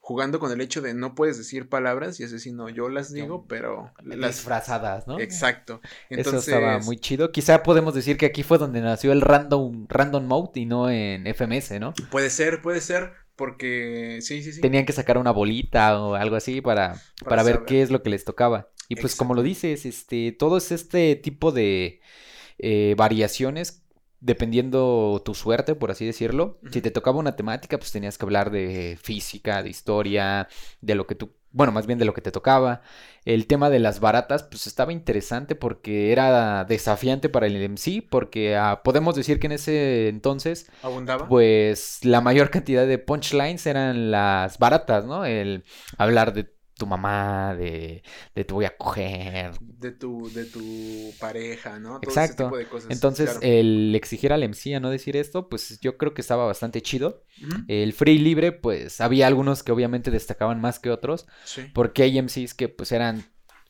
jugando 0.03 0.37
con 0.37 0.51
el 0.51 0.59
hecho 0.59 0.81
de 0.81 0.93
no 0.93 1.15
puedes 1.15 1.37
decir 1.37 1.69
palabras 1.69 2.19
y 2.19 2.25
asesino 2.25 2.67
yo 2.67 2.89
las 2.89 3.13
digo, 3.13 3.45
pero 3.47 3.89
las... 4.03 4.35
Disfrazadas, 4.35 5.07
¿no? 5.07 5.17
Exacto. 5.17 5.79
Eso 6.09 6.19
Entonces, 6.19 6.53
estaba 6.53 6.79
muy 6.79 6.97
chido. 6.97 7.31
Quizá 7.31 7.63
podemos 7.63 7.93
decir 7.93 8.17
que 8.17 8.25
aquí 8.25 8.43
fue 8.43 8.57
donde 8.57 8.81
nació 8.81 9.13
el 9.13 9.21
random, 9.21 9.87
random 9.87 10.25
mode 10.25 10.59
y 10.59 10.65
no 10.65 10.89
en 10.89 11.25
FMS, 11.33 11.79
¿no? 11.79 11.93
puede 12.11 12.29
ser, 12.29 12.61
puede 12.61 12.81
ser, 12.81 13.13
porque 13.37 14.19
sí, 14.19 14.43
sí, 14.43 14.51
sí. 14.51 14.59
Tenían 14.59 14.85
que 14.85 14.91
sacar 14.91 15.17
una 15.17 15.31
bolita 15.31 15.97
o 15.97 16.15
algo 16.15 16.35
así 16.35 16.59
para, 16.59 17.01
para, 17.23 17.41
ver 17.43 17.55
saber. 17.55 17.67
qué 17.67 17.81
es 17.81 17.89
lo 17.89 18.03
que 18.03 18.09
les 18.09 18.25
tocaba. 18.25 18.67
Y 18.89 18.97
pues 18.97 19.15
como 19.15 19.33
lo 19.33 19.41
dices, 19.41 19.85
este, 19.85 20.33
todo 20.33 20.57
es 20.57 20.73
este 20.73 21.15
tipo 21.15 21.53
de 21.53 22.01
eh, 22.57 22.93
variaciones 22.97 23.82
dependiendo 24.23 25.21
tu 25.23 25.35
suerte, 25.35 25.75
por 25.75 25.91
así 25.91 26.05
decirlo. 26.05 26.57
Si 26.71 26.81
te 26.81 26.91
tocaba 26.91 27.19
una 27.19 27.35
temática, 27.35 27.77
pues 27.77 27.91
tenías 27.91 28.17
que 28.17 28.23
hablar 28.23 28.51
de 28.51 28.97
física, 29.01 29.61
de 29.61 29.69
historia, 29.69 30.47
de 30.79 30.95
lo 30.95 31.05
que 31.05 31.15
tú, 31.15 31.33
bueno, 31.51 31.73
más 31.73 31.87
bien 31.87 31.99
de 31.99 32.05
lo 32.05 32.13
que 32.13 32.21
te 32.21 32.31
tocaba. 32.31 32.81
El 33.25 33.47
tema 33.47 33.69
de 33.69 33.79
las 33.79 33.99
baratas, 33.99 34.43
pues 34.43 34.65
estaba 34.65 34.93
interesante 34.93 35.55
porque 35.55 36.13
era 36.13 36.63
desafiante 36.63 37.27
para 37.27 37.47
el 37.47 37.57
MC, 37.57 38.01
porque 38.09 38.55
ah, 38.55 38.81
podemos 38.81 39.13
decir 39.13 39.41
que 39.41 39.47
en 39.47 39.53
ese 39.53 40.07
entonces 40.07 40.71
Abundaba. 40.81 41.27
pues 41.27 41.99
la 42.03 42.21
mayor 42.21 42.49
cantidad 42.49 42.87
de 42.87 42.99
punchlines 42.99 43.67
eran 43.67 44.09
las 44.09 44.57
baratas, 44.57 45.03
¿no? 45.03 45.25
El 45.25 45.65
hablar 45.97 46.33
de 46.33 46.52
tu 46.75 46.85
mamá, 46.87 47.55
de, 47.55 48.01
de 48.35 48.43
te 48.45 48.53
voy 48.53 48.65
a 48.65 48.75
coger. 48.75 49.51
de 49.61 49.91
tu, 49.91 50.29
de 50.33 50.45
tu 50.45 51.11
pareja, 51.19 51.79
¿no? 51.79 51.99
Todo 51.99 52.09
Exacto. 52.09 52.43
ese 52.43 52.45
tipo 52.45 52.57
de 52.57 52.67
cosas. 52.67 52.91
Entonces, 52.91 53.29
claro. 53.31 53.39
el 53.43 53.93
exigir 53.95 54.33
al 54.33 54.43
MC 54.47 54.75
a 54.75 54.79
no 54.79 54.89
decir 54.89 55.15
esto, 55.17 55.49
pues 55.49 55.79
yo 55.81 55.97
creo 55.97 56.13
que 56.13 56.21
estaba 56.21 56.45
bastante 56.45 56.81
chido. 56.81 57.23
El 57.67 57.93
free 57.93 58.17
libre, 58.19 58.51
pues 58.51 59.01
había 59.01 59.27
algunos 59.27 59.63
que 59.63 59.71
obviamente 59.71 60.11
destacaban 60.11 60.61
más 60.61 60.79
que 60.79 60.89
otros, 60.89 61.27
Sí. 61.45 61.61
porque 61.73 62.03
hay 62.03 62.17
MCs 62.21 62.53
que 62.53 62.69
pues 62.69 62.91
eran, 62.91 63.23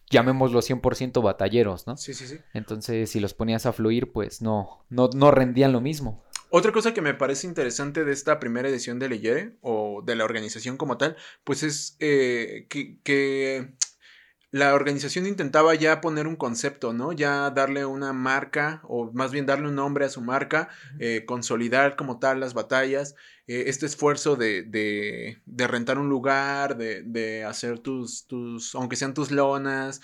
llamémoslo 0.09 0.61
100% 0.61 1.21
batalleros, 1.23 1.87
¿no? 1.87 1.97
Sí, 1.97 2.13
sí, 2.13 2.27
sí. 2.27 2.37
Entonces, 2.53 3.09
si 3.09 3.19
los 3.19 3.33
ponías 3.33 3.65
a 3.65 3.73
fluir, 3.73 4.11
pues 4.11 4.41
no, 4.41 4.85
no, 4.89 5.09
no 5.13 5.31
rendían 5.31 5.71
lo 5.71 5.81
mismo. 5.81 6.23
Otra 6.55 6.71
cosa 6.71 6.93
que 6.93 7.01
me 7.01 7.15
parece 7.15 7.47
interesante 7.47 8.05
de 8.05 8.13
esta 8.13 8.39
primera 8.39 8.69
edición 8.69 8.99
de 8.99 9.09
Leyere, 9.09 9.57
o 9.61 10.03
de 10.05 10.15
la 10.15 10.23
organización 10.23 10.77
como 10.77 10.99
tal, 10.99 11.17
pues 11.43 11.63
es 11.63 11.97
eh, 11.99 12.67
que, 12.69 12.99
que 13.01 13.73
la 14.51 14.75
organización 14.75 15.25
intentaba 15.25 15.73
ya 15.73 15.99
poner 15.99 16.27
un 16.27 16.35
concepto, 16.35 16.93
¿no? 16.93 17.11
Ya 17.11 17.49
darle 17.49 17.87
una 17.87 18.13
marca, 18.13 18.81
o 18.83 19.11
más 19.13 19.31
bien 19.31 19.47
darle 19.47 19.67
un 19.67 19.73
nombre 19.73 20.05
a 20.05 20.09
su 20.09 20.21
marca, 20.21 20.69
eh, 20.99 21.25
consolidar 21.25 21.95
como 21.95 22.19
tal 22.19 22.39
las 22.39 22.53
batallas, 22.53 23.15
eh, 23.47 23.63
este 23.65 23.87
esfuerzo 23.87 24.35
de, 24.35 24.61
de, 24.61 25.41
de, 25.47 25.67
rentar 25.67 25.97
un 25.97 26.07
lugar, 26.07 26.77
de, 26.77 27.01
de, 27.01 27.45
hacer 27.45 27.79
tus, 27.79 28.27
tus, 28.27 28.75
aunque 28.75 28.95
sean 28.95 29.15
tus 29.15 29.31
lonas, 29.31 30.01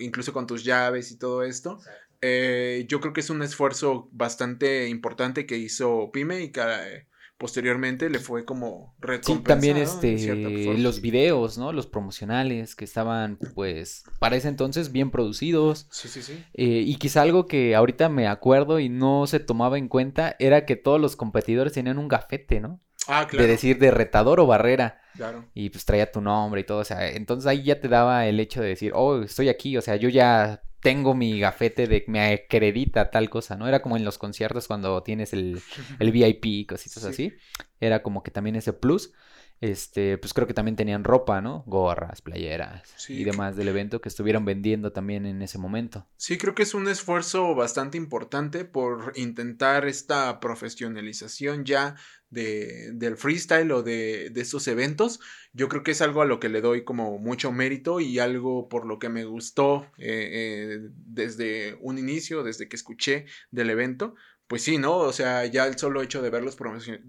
incluso 0.00 0.32
con 0.32 0.48
tus 0.48 0.64
llaves 0.64 1.12
y 1.12 1.18
todo 1.18 1.44
esto. 1.44 1.78
Eh, 2.20 2.86
yo 2.88 3.00
creo 3.00 3.12
que 3.12 3.20
es 3.20 3.30
un 3.30 3.42
esfuerzo 3.42 4.08
bastante 4.12 4.88
importante 4.88 5.46
que 5.46 5.56
hizo 5.56 6.10
Pyme 6.12 6.42
y 6.42 6.50
que 6.50 7.06
posteriormente 7.38 8.10
le 8.10 8.18
fue 8.18 8.44
como 8.44 8.96
recompensado. 8.98 9.38
Sí, 9.38 9.44
también 9.44 9.76
este, 9.76 10.78
los 10.78 11.00
videos, 11.00 11.56
¿no? 11.56 11.72
Los 11.72 11.86
promocionales 11.86 12.74
que 12.74 12.84
estaban, 12.84 13.38
pues, 13.54 14.02
para 14.18 14.36
ese 14.36 14.48
entonces 14.48 14.90
bien 14.90 15.12
producidos. 15.12 15.86
Sí, 15.90 16.08
sí, 16.08 16.22
sí. 16.22 16.44
Eh, 16.54 16.82
y 16.84 16.96
quizá 16.96 17.22
algo 17.22 17.46
que 17.46 17.76
ahorita 17.76 18.08
me 18.08 18.26
acuerdo 18.26 18.80
y 18.80 18.88
no 18.88 19.28
se 19.28 19.38
tomaba 19.38 19.78
en 19.78 19.88
cuenta 19.88 20.34
era 20.40 20.66
que 20.66 20.74
todos 20.74 21.00
los 21.00 21.14
competidores 21.14 21.72
tenían 21.72 21.98
un 21.98 22.08
gafete, 22.08 22.60
¿no? 22.60 22.80
Ah, 23.06 23.26
claro. 23.30 23.44
De 23.44 23.50
decir 23.50 23.78
de 23.78 23.92
retador 23.92 24.40
o 24.40 24.46
barrera. 24.46 25.00
Claro. 25.14 25.44
Y 25.54 25.70
pues 25.70 25.84
traía 25.84 26.10
tu 26.10 26.20
nombre 26.20 26.60
y 26.60 26.64
todo, 26.64 26.78
o 26.78 26.84
sea, 26.84 27.08
entonces 27.08 27.46
ahí 27.46 27.62
ya 27.62 27.80
te 27.80 27.88
daba 27.88 28.26
el 28.26 28.38
hecho 28.38 28.60
de 28.60 28.68
decir, 28.68 28.92
oh, 28.94 29.22
estoy 29.22 29.48
aquí, 29.48 29.76
o 29.76 29.82
sea, 29.82 29.96
yo 29.96 30.08
ya 30.08 30.62
tengo 30.80 31.14
mi 31.14 31.40
gafete 31.40 31.86
de 31.86 32.04
me 32.06 32.32
acredita 32.32 33.10
tal 33.10 33.30
cosa, 33.30 33.56
¿no? 33.56 33.66
Era 33.68 33.82
como 33.82 33.96
en 33.96 34.04
los 34.04 34.18
conciertos 34.18 34.68
cuando 34.68 35.02
tienes 35.02 35.32
el, 35.32 35.60
el 35.98 36.12
VIP, 36.12 36.66
cositas 36.68 37.04
así. 37.04 37.36
Era 37.80 38.02
como 38.02 38.22
que 38.22 38.30
también 38.30 38.56
ese 38.56 38.72
plus. 38.72 39.12
Este, 39.60 40.18
pues 40.18 40.32
creo 40.34 40.46
que 40.46 40.54
también 40.54 40.76
tenían 40.76 41.02
ropa, 41.02 41.40
¿no? 41.40 41.64
Gorras, 41.66 42.22
playeras 42.22 43.08
y 43.08 43.24
demás 43.24 43.56
del 43.56 43.68
evento 43.68 44.00
que 44.00 44.08
estuvieron 44.08 44.44
vendiendo 44.44 44.92
también 44.92 45.26
en 45.26 45.42
ese 45.42 45.58
momento. 45.58 46.06
Sí, 46.16 46.38
creo 46.38 46.54
que 46.54 46.62
es 46.62 46.74
un 46.74 46.88
esfuerzo 46.88 47.54
bastante 47.56 47.98
importante 47.98 48.64
por 48.64 49.12
intentar 49.16 49.86
esta 49.86 50.38
profesionalización 50.38 51.64
ya 51.64 51.96
de, 52.30 52.92
del 52.92 53.16
freestyle 53.16 53.72
o 53.72 53.82
de, 53.82 54.30
de 54.30 54.40
estos 54.40 54.68
eventos. 54.68 55.18
Yo 55.52 55.68
creo 55.68 55.82
que 55.82 55.90
es 55.90 56.02
algo 56.02 56.22
a 56.22 56.26
lo 56.26 56.38
que 56.38 56.48
le 56.48 56.60
doy 56.60 56.84
como 56.84 57.18
mucho 57.18 57.50
mérito 57.50 58.00
y 58.00 58.18
algo 58.18 58.68
por 58.68 58.86
lo 58.86 58.98
que 58.98 59.08
me 59.08 59.24
gustó 59.24 59.90
eh, 59.98 60.28
eh, 60.32 60.78
desde 60.92 61.76
un 61.80 61.98
inicio, 61.98 62.42
desde 62.42 62.68
que 62.68 62.76
escuché 62.76 63.26
del 63.50 63.70
evento. 63.70 64.14
Pues 64.48 64.62
sí, 64.62 64.78
¿no? 64.78 64.96
O 64.96 65.12
sea, 65.12 65.44
ya 65.44 65.66
el 65.66 65.78
solo 65.78 66.02
hecho 66.02 66.22
de 66.22 66.30
ver 66.30 66.42
los, 66.42 66.56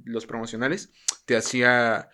los 0.04 0.26
promocionales 0.26 0.92
te 1.26 1.38
hacía... 1.38 2.10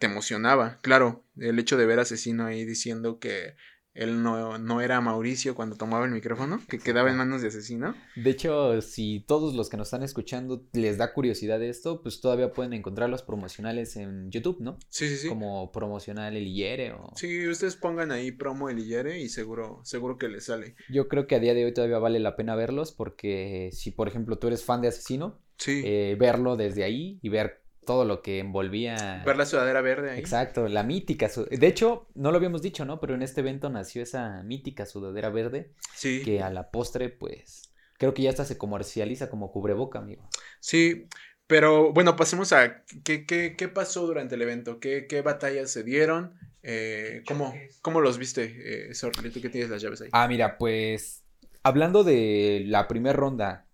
Te 0.00 0.06
emocionaba, 0.06 0.78
claro. 0.82 1.24
El 1.36 1.58
hecho 1.58 1.76
de 1.76 1.86
ver 1.86 2.00
a 2.00 2.02
Asesino 2.02 2.44
ahí 2.44 2.64
diciendo 2.64 3.18
que 3.18 3.56
él 3.98 4.22
no, 4.22 4.58
no, 4.58 4.80
era 4.80 5.00
Mauricio 5.00 5.56
cuando 5.56 5.76
tomaba 5.76 6.04
el 6.04 6.12
micrófono, 6.12 6.60
que 6.68 6.78
quedaba 6.78 7.10
en 7.10 7.16
manos 7.16 7.42
de 7.42 7.48
asesino. 7.48 7.96
De 8.14 8.30
hecho, 8.30 8.80
si 8.80 9.24
todos 9.26 9.54
los 9.54 9.68
que 9.68 9.76
nos 9.76 9.88
están 9.88 10.04
escuchando 10.04 10.64
les 10.72 10.98
da 10.98 11.12
curiosidad 11.12 11.58
de 11.58 11.68
esto, 11.68 12.00
pues 12.00 12.20
todavía 12.20 12.52
pueden 12.52 12.74
encontrar 12.74 13.10
los 13.10 13.22
promocionales 13.22 13.96
en 13.96 14.30
YouTube, 14.30 14.60
¿no? 14.60 14.78
Sí, 14.88 15.08
sí, 15.08 15.16
sí. 15.16 15.28
Como 15.28 15.72
promocional 15.72 16.36
El 16.36 16.46
Iyere 16.46 16.92
o... 16.92 17.10
Sí, 17.16 17.48
ustedes 17.48 17.74
pongan 17.74 18.12
ahí 18.12 18.30
promo 18.30 18.68
El 18.68 18.78
Iyere 18.78 19.18
y 19.18 19.28
seguro, 19.28 19.80
seguro 19.82 20.16
que 20.16 20.28
les 20.28 20.44
sale. 20.44 20.76
Yo 20.88 21.08
creo 21.08 21.26
que 21.26 21.34
a 21.34 21.40
día 21.40 21.54
de 21.54 21.64
hoy 21.64 21.74
todavía 21.74 21.98
vale 21.98 22.20
la 22.20 22.36
pena 22.36 22.54
verlos 22.54 22.92
porque 22.92 23.70
si, 23.72 23.90
por 23.90 24.06
ejemplo, 24.06 24.38
tú 24.38 24.46
eres 24.46 24.64
fan 24.64 24.80
de 24.80 24.88
Asesino, 24.88 25.40
sí. 25.56 25.82
eh, 25.84 26.16
verlo 26.18 26.56
desde 26.56 26.84
ahí 26.84 27.18
y 27.20 27.28
ver 27.30 27.57
todo 27.88 28.04
lo 28.04 28.20
que 28.20 28.38
envolvía. 28.38 29.22
Ver 29.24 29.38
la 29.38 29.46
sudadera 29.46 29.80
verde 29.80 30.10
ahí. 30.10 30.18
Exacto, 30.18 30.68
la 30.68 30.82
mítica. 30.82 31.30
De 31.50 31.66
hecho, 31.66 32.06
no 32.14 32.30
lo 32.30 32.36
habíamos 32.36 32.60
dicho, 32.60 32.84
¿no? 32.84 33.00
Pero 33.00 33.14
en 33.14 33.22
este 33.22 33.40
evento 33.40 33.70
nació 33.70 34.02
esa 34.02 34.42
mítica 34.42 34.84
sudadera 34.84 35.30
verde. 35.30 35.72
Sí. 35.94 36.20
Que 36.22 36.42
a 36.42 36.50
la 36.50 36.70
postre, 36.70 37.08
pues, 37.08 37.72
creo 37.96 38.12
que 38.12 38.20
ya 38.20 38.28
hasta 38.28 38.44
se 38.44 38.58
comercializa 38.58 39.30
como 39.30 39.50
cubreboca, 39.50 40.00
amigo. 40.00 40.28
Sí, 40.60 41.06
pero 41.46 41.94
bueno, 41.94 42.14
pasemos 42.14 42.52
a 42.52 42.84
qué, 43.04 43.24
qué, 43.24 43.56
qué 43.56 43.68
pasó 43.68 44.06
durante 44.06 44.34
el 44.34 44.42
evento, 44.42 44.80
qué, 44.80 45.06
qué 45.08 45.22
batallas 45.22 45.70
se 45.70 45.82
dieron, 45.82 46.34
eh, 46.62 47.22
¿cómo, 47.26 47.54
¿cómo, 47.80 48.02
los 48.02 48.18
viste, 48.18 48.90
eh, 48.90 48.94
Sorlito, 48.94 49.40
que 49.40 49.48
tienes 49.48 49.70
las 49.70 49.80
llaves 49.80 50.02
ahí? 50.02 50.10
Ah, 50.12 50.28
mira, 50.28 50.58
pues, 50.58 51.24
hablando 51.62 52.04
de 52.04 52.64
la 52.66 52.86
primera 52.86 53.16
ronda, 53.16 53.66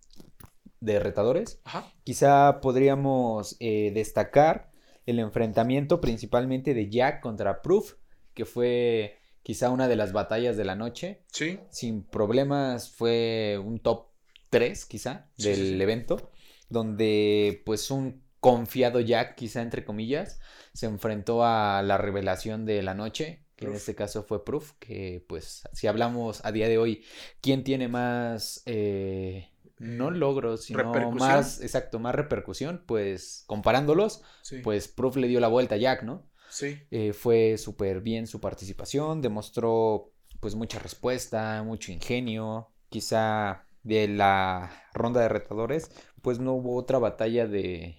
de 0.85 0.99
retadores, 0.99 1.59
quizá 2.03 2.61
podríamos 2.61 3.57
eh, 3.59 3.91
destacar 3.93 4.71
el 5.05 5.19
enfrentamiento 5.19 6.01
principalmente 6.01 6.73
de 6.73 6.89
Jack 6.89 7.21
contra 7.21 7.61
Proof, 7.61 7.95
que 8.33 8.45
fue 8.45 9.19
quizá 9.43 9.69
una 9.69 9.87
de 9.87 9.95
las 9.95 10.13
batallas 10.13 10.57
de 10.57 10.65
la 10.65 10.75
noche. 10.75 11.23
Sí. 11.31 11.59
Sin 11.69 12.03
problemas 12.03 12.89
fue 12.89 13.59
un 13.63 13.79
top 13.79 14.07
3 14.49 14.85
quizá 14.85 15.29
del 15.37 15.79
evento, 15.81 16.31
donde 16.69 17.61
pues 17.65 17.91
un 17.91 18.23
confiado 18.39 18.99
Jack, 18.99 19.35
quizá 19.35 19.61
entre 19.61 19.85
comillas, 19.85 20.39
se 20.73 20.85
enfrentó 20.85 21.43
a 21.43 21.81
la 21.83 21.97
revelación 21.97 22.65
de 22.65 22.81
la 22.83 22.93
noche, 22.93 23.43
que 23.55 23.65
en 23.65 23.75
este 23.75 23.95
caso 23.95 24.23
fue 24.23 24.43
Proof, 24.43 24.73
que 24.79 25.23
pues 25.27 25.63
si 25.73 25.87
hablamos 25.87 26.43
a 26.43 26.51
día 26.51 26.67
de 26.67 26.77
hoy, 26.77 27.03
¿quién 27.41 27.63
tiene 27.63 27.87
más... 27.87 28.61
Eh, 28.65 29.49
no 29.77 30.11
logros, 30.11 30.63
sino 30.63 30.91
más, 31.11 31.61
exacto, 31.61 31.99
más 31.99 32.15
repercusión, 32.15 32.83
pues 32.85 33.43
comparándolos, 33.47 34.21
pues 34.63 34.87
Proof 34.87 35.17
le 35.17 35.27
dio 35.27 35.39
la 35.39 35.47
vuelta 35.47 35.75
a 35.75 35.77
Jack, 35.77 36.03
¿no? 36.03 36.27
Sí. 36.49 36.79
Eh, 36.91 37.13
fue 37.13 37.57
súper 37.57 38.01
bien 38.01 38.27
su 38.27 38.39
participación, 38.39 39.21
demostró 39.21 40.11
pues 40.39 40.55
mucha 40.55 40.79
respuesta, 40.79 41.63
mucho 41.63 41.91
ingenio, 41.91 42.69
quizá 42.89 43.65
de 43.83 44.07
la 44.07 44.71
ronda 44.93 45.21
de 45.21 45.29
retadores, 45.29 45.91
pues 46.21 46.39
no 46.39 46.53
hubo 46.53 46.75
otra 46.75 46.97
batalla 46.97 47.47
de, 47.47 47.97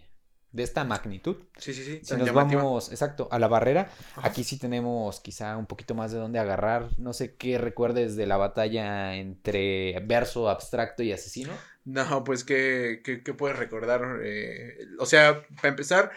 de 0.53 0.62
esta 0.62 0.85
magnitud. 0.85 1.37
Sí, 1.59 1.75
sí, 1.75 1.85
sí. 1.85 2.00
Si 2.03 2.17
nos 2.17 2.33
vamos, 2.33 2.91
exacto, 2.91 3.29
a 3.31 3.38
la 3.38 3.49
barrera, 3.49 3.91
aquí 4.17 4.45
sí 4.45 4.59
tenemos 4.59 5.21
quizá 5.21 5.57
un 5.57 5.67
poquito 5.67 5.95
más 5.95 6.12
de 6.12 6.19
dónde 6.19 6.38
agarrar. 6.38 6.88
No 6.99 7.12
sé 7.12 7.35
qué 7.37 7.59
recuerdes 7.59 8.17
de 8.17 8.26
la 8.26 8.37
batalla 8.37 9.17
entre 9.17 10.00
verso 10.00 10.49
abstracto 10.49 11.03
y 11.03 11.12
asesino. 11.12 11.53
No, 11.85 12.25
pues 12.25 12.43
qué, 12.43 13.00
qué, 13.05 13.23
qué 13.23 13.35
puedes 13.35 13.59
recordar. 13.59 14.21
Eh, 14.23 14.76
o 14.99 15.07
sea, 15.07 15.47
para 15.57 15.69
empezar, 15.69 16.11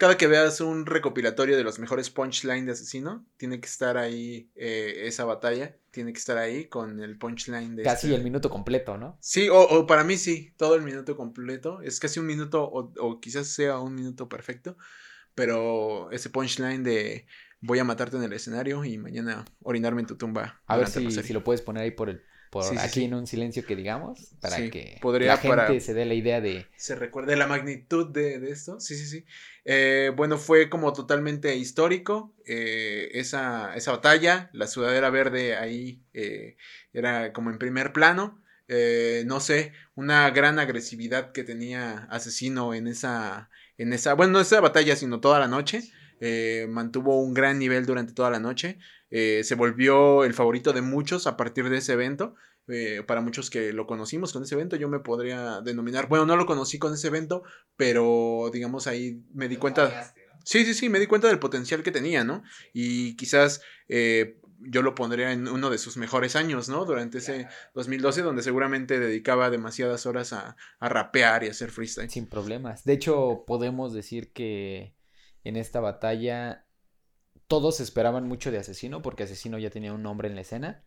cada 0.00 0.16
que 0.16 0.26
veas 0.26 0.62
un 0.62 0.86
recopilatorio 0.86 1.58
de 1.58 1.62
los 1.62 1.78
mejores 1.78 2.08
punchline 2.08 2.64
de 2.64 2.72
asesino, 2.72 3.22
tiene 3.36 3.60
que 3.60 3.66
estar 3.66 3.98
ahí 3.98 4.48
eh, 4.56 5.02
esa 5.04 5.26
batalla, 5.26 5.76
tiene 5.90 6.14
que 6.14 6.18
estar 6.18 6.38
ahí 6.38 6.68
con 6.68 7.00
el 7.00 7.18
punchline 7.18 7.76
de... 7.76 7.82
Casi 7.82 8.06
este 8.06 8.16
el 8.16 8.24
minuto 8.24 8.48
completo, 8.48 8.96
¿no? 8.96 9.18
Sí, 9.20 9.50
o, 9.52 9.86
para 9.86 10.02
mí 10.02 10.16
sí, 10.16 10.54
todo 10.56 10.74
el 10.74 10.80
minuto 10.80 11.18
completo, 11.18 11.82
es 11.82 12.00
casi 12.00 12.18
un 12.18 12.24
minuto 12.24 12.62
o, 12.64 13.20
quizás 13.20 13.48
sea 13.48 13.78
un 13.78 13.94
minuto 13.94 14.26
perfecto, 14.26 14.78
pero 15.34 16.10
ese 16.12 16.30
punchline 16.30 16.82
de 16.82 17.26
voy 17.60 17.78
a 17.78 17.84
matarte 17.84 18.16
en 18.16 18.22
el 18.22 18.32
escenario 18.32 18.82
y 18.86 18.96
mañana 18.96 19.44
orinarme 19.62 20.00
en 20.00 20.06
tu 20.06 20.16
tumba. 20.16 20.62
A 20.64 20.78
ver 20.78 20.88
si, 20.88 21.10
si 21.10 21.32
lo 21.34 21.44
puedes 21.44 21.60
poner 21.60 21.82
ahí 21.82 21.90
por 21.90 22.08
el 22.08 22.22
por 22.50 22.78
aquí 22.78 23.04
en 23.04 23.14
un 23.14 23.28
silencio 23.28 23.64
que 23.64 23.76
digamos, 23.76 24.34
para 24.40 24.56
que 24.68 24.98
la 25.20 25.36
gente 25.36 25.80
se 25.80 25.94
dé 25.94 26.04
la 26.04 26.14
idea 26.14 26.40
de... 26.40 26.66
Se 26.76 26.96
recuerde 26.96 27.36
la 27.36 27.46
magnitud 27.46 28.08
de, 28.08 28.40
de 28.40 28.50
esto, 28.50 28.80
sí, 28.80 28.96
sí, 28.96 29.06
sí. 29.06 29.24
Eh, 29.64 30.10
bueno, 30.16 30.36
fue 30.36 30.68
como 30.68 30.92
totalmente 30.92 31.54
histórico 31.54 32.34
eh, 32.44 33.08
esa, 33.12 33.76
esa, 33.76 33.92
batalla, 33.92 34.50
la 34.52 34.66
sudadera 34.66 35.10
verde 35.10 35.56
ahí 35.56 36.02
eh, 36.12 36.56
era 36.92 37.32
como 37.32 37.50
en 37.50 37.58
primer 37.58 37.92
plano, 37.92 38.42
no 39.26 39.40
sé, 39.40 39.72
una 39.96 40.30
gran 40.30 40.60
agresividad 40.60 41.32
que 41.32 41.42
tenía 41.42 42.06
Asesino 42.10 42.72
en 42.72 42.86
esa, 42.86 43.50
en 43.78 43.92
esa, 43.92 44.14
bueno, 44.14 44.34
no 44.34 44.40
esa 44.40 44.60
batalla, 44.60 44.94
sino 44.94 45.20
toda 45.20 45.40
la 45.40 45.48
noche. 45.48 45.82
mantuvo 46.68 47.20
un 47.20 47.34
gran 47.34 47.58
nivel 47.58 47.84
durante 47.84 48.12
toda 48.12 48.30
la 48.30 48.38
noche. 48.38 48.78
Eh, 49.10 49.42
se 49.44 49.54
volvió 49.54 50.24
el 50.24 50.34
favorito 50.34 50.72
de 50.72 50.82
muchos 50.82 51.26
a 51.26 51.36
partir 51.36 51.68
de 51.68 51.78
ese 51.78 51.92
evento. 51.92 52.34
Eh, 52.68 53.02
para 53.06 53.20
muchos 53.20 53.50
que 53.50 53.72
lo 53.72 53.86
conocimos 53.86 54.32
con 54.32 54.44
ese 54.44 54.54
evento, 54.54 54.76
yo 54.76 54.88
me 54.88 55.00
podría 55.00 55.60
denominar, 55.60 56.08
bueno, 56.08 56.26
no 56.26 56.36
lo 56.36 56.46
conocí 56.46 56.78
con 56.78 56.94
ese 56.94 57.08
evento, 57.08 57.42
pero 57.76 58.50
digamos 58.52 58.86
ahí 58.86 59.22
me 59.34 59.48
di 59.48 59.56
cuenta... 59.56 60.14
Sí, 60.44 60.64
sí, 60.64 60.72
sí, 60.72 60.88
me 60.88 60.98
di 60.98 61.06
cuenta 61.06 61.28
del 61.28 61.38
potencial 61.38 61.82
que 61.82 61.90
tenía, 61.90 62.24
¿no? 62.24 62.42
Y 62.72 63.14
quizás 63.16 63.60
eh, 63.88 64.40
yo 64.60 64.80
lo 64.82 64.94
pondría 64.94 65.32
en 65.32 65.48
uno 65.48 65.68
de 65.68 65.76
sus 65.76 65.96
mejores 65.96 66.34
años, 66.34 66.68
¿no? 66.68 66.86
Durante 66.86 67.18
ese 67.18 67.46
2012, 67.74 68.22
donde 68.22 68.42
seguramente 68.42 68.98
dedicaba 68.98 69.50
demasiadas 69.50 70.06
horas 70.06 70.32
a, 70.32 70.56
a 70.78 70.88
rapear 70.88 71.44
y 71.44 71.48
a 71.48 71.50
hacer 71.50 71.70
freestyle. 71.70 72.08
Sin 72.08 72.26
problemas. 72.26 72.84
De 72.84 72.94
hecho, 72.94 73.44
podemos 73.46 73.92
decir 73.92 74.32
que 74.32 74.94
en 75.44 75.56
esta 75.56 75.80
batalla 75.80 76.66
todos 77.50 77.80
esperaban 77.80 78.28
mucho 78.28 78.52
de 78.52 78.58
Asesino 78.58 79.02
porque 79.02 79.24
Asesino 79.24 79.58
ya 79.58 79.70
tenía 79.70 79.92
un 79.92 80.04
nombre 80.04 80.28
en 80.28 80.36
la 80.36 80.42
escena. 80.42 80.84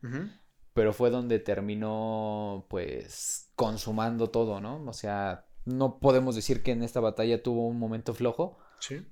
Pero 0.73 0.93
fue 0.93 1.09
donde 1.09 1.39
terminó, 1.39 2.67
pues, 2.69 3.49
consumando 3.57 4.29
todo, 4.29 4.61
¿no? 4.61 4.81
O 4.85 4.93
sea, 4.93 5.45
no 5.65 5.99
podemos 5.99 6.35
decir 6.35 6.63
que 6.63 6.71
en 6.71 6.81
esta 6.81 7.01
batalla 7.01 7.43
tuvo 7.43 7.67
un 7.67 7.77
momento 7.77 8.13
flojo. 8.13 8.59
Sí. 8.79 9.05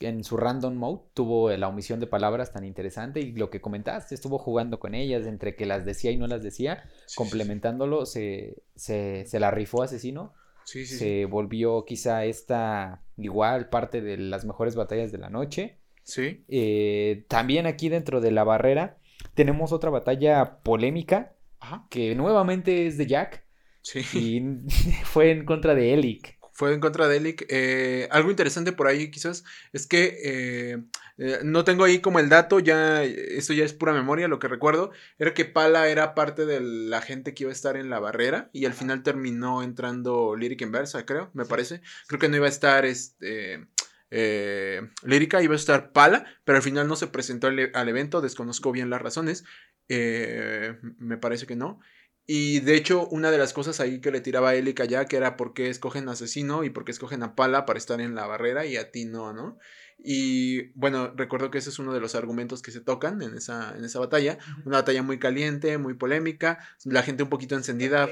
En 0.00 0.24
su 0.24 0.36
random 0.36 0.74
mode 0.74 1.02
tuvo 1.14 1.50
la 1.50 1.68
omisión 1.68 2.00
de 2.00 2.08
palabras 2.08 2.52
tan 2.52 2.64
interesante 2.64 3.20
y 3.20 3.30
lo 3.30 3.48
que 3.48 3.60
comentaste, 3.60 4.16
estuvo 4.16 4.36
jugando 4.36 4.80
con 4.80 4.96
ellas, 4.96 5.24
entre 5.24 5.54
que 5.54 5.66
las 5.66 5.84
decía 5.84 6.10
y 6.10 6.16
no 6.16 6.26
las 6.26 6.42
decía, 6.42 6.82
Sí, 6.82 7.04
sí, 7.06 7.16
complementándolo, 7.16 8.06
se, 8.06 8.64
se, 8.74 9.24
se 9.24 9.38
la 9.38 9.52
rifó 9.52 9.84
asesino. 9.84 10.34
Sí, 10.64 10.84
sí, 10.84 10.94
sí. 10.94 10.98
se 10.98 11.24
volvió 11.26 11.84
quizá 11.84 12.24
esta 12.24 13.04
igual 13.16 13.68
parte 13.68 14.02
de 14.02 14.16
las 14.16 14.44
mejores 14.44 14.74
batallas 14.74 15.12
de 15.12 15.18
la 15.18 15.30
noche. 15.30 15.77
Sí. 16.08 16.42
Eh, 16.48 17.26
también 17.28 17.66
aquí 17.66 17.90
dentro 17.90 18.22
de 18.22 18.30
la 18.30 18.42
barrera 18.42 18.96
tenemos 19.34 19.72
otra 19.72 19.90
batalla 19.90 20.58
polémica 20.62 21.34
Ajá. 21.60 21.86
que 21.90 22.14
nuevamente 22.14 22.86
es 22.86 22.96
de 22.96 23.06
Jack 23.06 23.44
Sí. 23.82 24.00
y 24.14 24.42
fue 25.04 25.30
en 25.30 25.44
contra 25.44 25.74
de 25.74 25.92
Elic. 25.92 26.38
Fue 26.54 26.72
en 26.72 26.80
contra 26.80 27.08
de 27.08 27.18
Elic. 27.18 27.44
Eh, 27.50 28.08
algo 28.10 28.30
interesante 28.30 28.72
por 28.72 28.86
ahí 28.88 29.10
quizás 29.10 29.44
es 29.74 29.86
que 29.86 30.16
eh, 30.24 30.78
eh, 31.18 31.38
no 31.44 31.64
tengo 31.64 31.84
ahí 31.84 31.98
como 32.00 32.20
el 32.20 32.30
dato, 32.30 32.58
ya 32.58 33.04
esto 33.04 33.52
ya 33.52 33.66
es 33.66 33.74
pura 33.74 33.92
memoria, 33.92 34.28
lo 34.28 34.38
que 34.38 34.48
recuerdo 34.48 34.90
era 35.18 35.34
que 35.34 35.44
Pala 35.44 35.88
era 35.88 36.14
parte 36.14 36.46
de 36.46 36.60
la 36.60 37.02
gente 37.02 37.34
que 37.34 37.44
iba 37.44 37.50
a 37.50 37.52
estar 37.52 37.76
en 37.76 37.90
la 37.90 38.00
barrera 38.00 38.48
y 38.54 38.64
al 38.64 38.72
final 38.72 39.02
terminó 39.02 39.62
entrando 39.62 40.36
Lyric 40.36 40.62
en 40.62 40.72
Versa, 40.72 41.04
creo, 41.04 41.30
me 41.34 41.44
parece. 41.44 41.82
Creo 42.06 42.18
que 42.18 42.28
no 42.30 42.36
iba 42.36 42.46
a 42.46 42.50
estar 42.50 42.86
este... 42.86 43.66
Eh, 44.10 44.80
Lírica 45.04 45.42
iba 45.42 45.54
a 45.54 45.56
estar 45.56 45.92
Pala, 45.92 46.26
pero 46.44 46.56
al 46.56 46.62
final 46.62 46.88
no 46.88 46.96
se 46.96 47.08
presentó 47.08 47.46
al, 47.48 47.70
al 47.74 47.88
evento, 47.88 48.20
desconozco 48.20 48.72
bien 48.72 48.90
las 48.90 49.02
razones, 49.02 49.44
eh, 49.88 50.76
me 50.98 51.18
parece 51.18 51.46
que 51.46 51.56
no. 51.56 51.80
Y 52.26 52.60
de 52.60 52.76
hecho, 52.76 53.08
una 53.08 53.30
de 53.30 53.38
las 53.38 53.54
cosas 53.54 53.80
ahí 53.80 54.00
que 54.00 54.10
le 54.10 54.20
tiraba 54.20 54.50
a 54.50 54.54
Elic 54.54 54.80
allá, 54.80 55.06
que 55.06 55.16
era 55.16 55.36
por 55.36 55.54
qué 55.54 55.70
escogen 55.70 56.08
a 56.08 56.12
Asesino 56.12 56.62
y 56.62 56.70
por 56.70 56.84
qué 56.84 56.92
escogen 56.92 57.22
a 57.22 57.34
Pala 57.34 57.64
para 57.64 57.78
estar 57.78 58.00
en 58.02 58.14
la 58.14 58.26
barrera 58.26 58.66
y 58.66 58.76
a 58.76 58.90
ti 58.90 59.06
no, 59.06 59.32
¿no? 59.32 59.58
Y 59.98 60.68
bueno, 60.74 61.12
recuerdo 61.16 61.50
que 61.50 61.58
ese 61.58 61.70
es 61.70 61.78
uno 61.78 61.92
de 61.92 62.00
los 62.00 62.14
argumentos 62.14 62.62
que 62.62 62.70
se 62.70 62.80
tocan 62.80 63.20
en 63.20 63.34
esa, 63.34 63.76
en 63.76 63.84
esa 63.84 63.98
batalla. 63.98 64.38
Una 64.64 64.78
batalla 64.78 65.02
muy 65.02 65.18
caliente, 65.18 65.76
muy 65.78 65.94
polémica, 65.94 66.58
la 66.84 67.02
gente 67.02 67.24
un 67.24 67.28
poquito 67.28 67.56
encendida, 67.56 68.08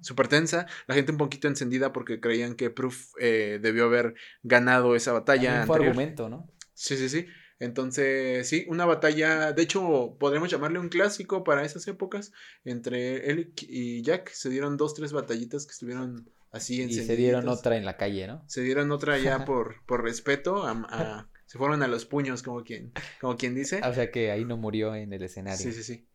súper 0.00 0.28
tensa, 0.28 0.66
la 0.86 0.94
gente 0.94 1.12
un 1.12 1.18
poquito 1.18 1.48
encendida 1.48 1.92
porque 1.92 2.20
creían 2.20 2.54
que 2.54 2.70
Proof 2.70 3.14
eh, 3.18 3.58
debió 3.60 3.86
haber 3.86 4.14
ganado 4.42 4.94
esa 4.94 5.12
batalla. 5.12 5.66
Fue 5.66 5.76
argumento, 5.76 6.28
¿no? 6.28 6.48
Sí, 6.74 6.96
sí, 6.96 7.08
sí. 7.08 7.26
Entonces, 7.60 8.48
sí, 8.48 8.66
una 8.68 8.84
batalla, 8.84 9.52
de 9.52 9.62
hecho, 9.62 10.16
podríamos 10.18 10.50
llamarle 10.50 10.78
un 10.78 10.88
clásico 10.88 11.44
para 11.44 11.64
esas 11.64 11.86
épocas 11.86 12.32
entre 12.64 13.30
Elic 13.30 13.62
y 13.62 14.02
Jack. 14.02 14.30
Se 14.30 14.50
dieron 14.50 14.76
dos, 14.76 14.94
tres 14.94 15.12
batallitas 15.12 15.64
que 15.64 15.72
estuvieron 15.72 16.28
así 16.54 16.82
Y 16.82 16.94
se 16.94 17.16
dieron 17.16 17.48
otra 17.48 17.76
en 17.76 17.84
la 17.84 17.96
calle, 17.96 18.26
¿no? 18.26 18.42
Se 18.46 18.62
dieron 18.62 18.90
otra 18.92 19.18
ya 19.18 19.44
por, 19.44 19.84
por 19.86 20.02
respeto, 20.02 20.64
a- 20.64 20.86
a- 20.88 21.28
se 21.46 21.58
fueron 21.58 21.82
a 21.82 21.88
los 21.88 22.06
puños, 22.06 22.42
como 22.42 22.64
quien, 22.64 22.92
como 23.20 23.36
quien 23.36 23.54
dice. 23.54 23.80
O 23.84 23.92
sea 23.92 24.10
que 24.10 24.30
ahí 24.30 24.44
no 24.44 24.56
murió 24.56 24.94
en 24.94 25.12
el 25.12 25.22
escenario. 25.22 25.58
Sí, 25.58 25.72
sí, 25.72 25.82
sí. 25.82 26.08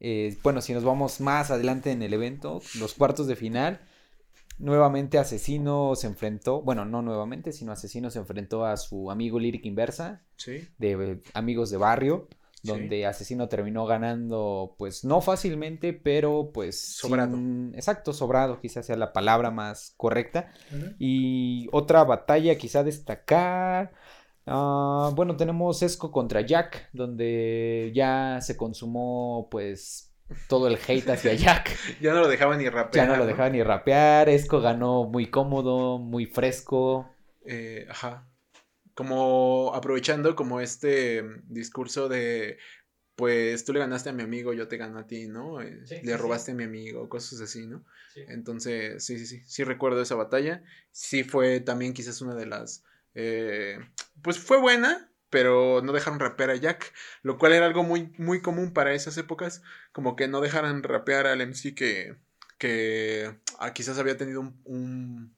Eh, 0.00 0.36
bueno, 0.42 0.60
si 0.60 0.72
nos 0.74 0.82
vamos 0.82 1.20
más 1.20 1.50
adelante 1.50 1.92
en 1.92 2.02
el 2.02 2.12
evento, 2.12 2.60
los 2.80 2.94
cuartos 2.94 3.28
de 3.28 3.36
final, 3.36 3.80
nuevamente 4.58 5.18
Asesino 5.18 5.94
se 5.94 6.08
enfrentó, 6.08 6.60
bueno, 6.62 6.84
no 6.84 7.02
nuevamente, 7.02 7.52
sino 7.52 7.72
Asesino 7.72 8.10
se 8.10 8.18
enfrentó 8.18 8.64
a 8.64 8.76
su 8.76 9.10
amigo 9.10 9.38
Lyric 9.38 9.64
Inversa, 9.66 10.22
Sí, 10.36 10.68
de 10.78 10.92
eh, 11.12 11.20
amigos 11.34 11.70
de 11.70 11.76
barrio, 11.76 12.28
Sí. 12.62 12.68
donde 12.70 13.06
Asesino 13.06 13.48
terminó 13.48 13.86
ganando, 13.86 14.74
pues 14.78 15.04
no 15.04 15.20
fácilmente, 15.20 15.92
pero 15.92 16.50
pues... 16.54 16.80
Sobrado. 16.96 17.34
sin- 17.36 17.72
Exacto, 17.74 18.12
sobrado, 18.12 18.60
quizás 18.60 18.86
sea 18.86 18.96
la 18.96 19.12
palabra 19.12 19.50
más 19.50 19.94
correcta. 19.96 20.52
Y 20.98 21.68
otra 21.72 22.04
batalla 22.04 22.56
quizá 22.56 22.84
destacar. 22.84 23.92
ah, 24.46 25.10
bueno, 25.14 25.36
tenemos 25.36 25.82
Esco 25.82 26.10
contra 26.12 26.40
Jack, 26.42 26.88
donde 26.92 27.90
ya 27.94 28.38
se 28.40 28.56
consumó 28.56 29.48
pues 29.50 30.12
todo 30.48 30.66
el 30.68 30.78
hate 30.86 31.10
hacia 31.10 31.34
Jack. 31.34 31.70
Ya 32.00 32.12
no 32.14 32.20
lo 32.20 32.28
dejaban 32.28 32.58
ni 32.58 32.68
rapear. 32.68 33.06
Ya 33.06 33.12
no 33.12 33.16
lo 33.18 33.26
dejaba 33.26 33.50
ni 33.50 33.62
rapear. 33.62 34.28
Esco 34.28 34.60
ganó 34.60 35.04
muy 35.04 35.26
cómodo, 35.30 35.98
muy 35.98 36.26
fresco. 36.26 37.08
Eh, 37.44 37.86
ajá. 37.90 38.28
Como 38.94 39.72
aprovechando 39.74 40.34
como 40.36 40.60
este 40.60 41.22
mm, 41.22 41.42
discurso 41.48 42.08
de, 42.08 42.58
pues 43.16 43.64
tú 43.64 43.72
le 43.72 43.78
ganaste 43.80 44.10
a 44.10 44.12
mi 44.12 44.22
amigo, 44.22 44.52
yo 44.52 44.68
te 44.68 44.76
gano 44.76 44.98
a 44.98 45.06
ti, 45.06 45.28
¿no? 45.28 45.60
Eh, 45.62 45.80
Sí, 45.86 45.96
le 45.96 46.00
sí, 46.00 46.08
sí. 46.10 46.16
robaste 46.16 46.52
a 46.52 46.54
mi 46.54 46.64
amigo, 46.64 47.08
cosas 47.08 47.40
así, 47.40 47.66
¿no? 47.66 47.84
Entonces, 48.28 49.04
sí, 49.04 49.18
sí, 49.18 49.26
sí, 49.26 49.42
sí 49.46 49.64
recuerdo 49.64 50.00
esa 50.02 50.14
batalla. 50.14 50.62
Sí 50.90 51.24
fue 51.24 51.60
también 51.60 51.92
quizás 51.94 52.20
una 52.20 52.34
de 52.34 52.46
las, 52.46 52.84
eh, 53.14 53.78
pues 54.22 54.38
fue 54.38 54.58
buena, 54.58 55.10
pero 55.30 55.80
no 55.82 55.92
dejaron 55.92 56.20
rapear 56.20 56.50
a 56.50 56.56
Jack, 56.56 56.92
lo 57.22 57.38
cual 57.38 57.52
era 57.52 57.66
algo 57.66 57.82
muy, 57.82 58.12
muy 58.18 58.40
común 58.42 58.72
para 58.72 58.92
esas 58.94 59.16
épocas, 59.18 59.62
como 59.92 60.14
que 60.16 60.28
no 60.28 60.40
dejaran 60.40 60.82
rapear 60.82 61.26
al 61.26 61.40
MC 61.40 61.74
que, 61.74 62.16
que 62.58 63.38
ah, 63.58 63.72
quizás 63.72 63.98
había 63.98 64.16
tenido 64.16 64.40
un- 64.40 64.60
un- 64.64 65.36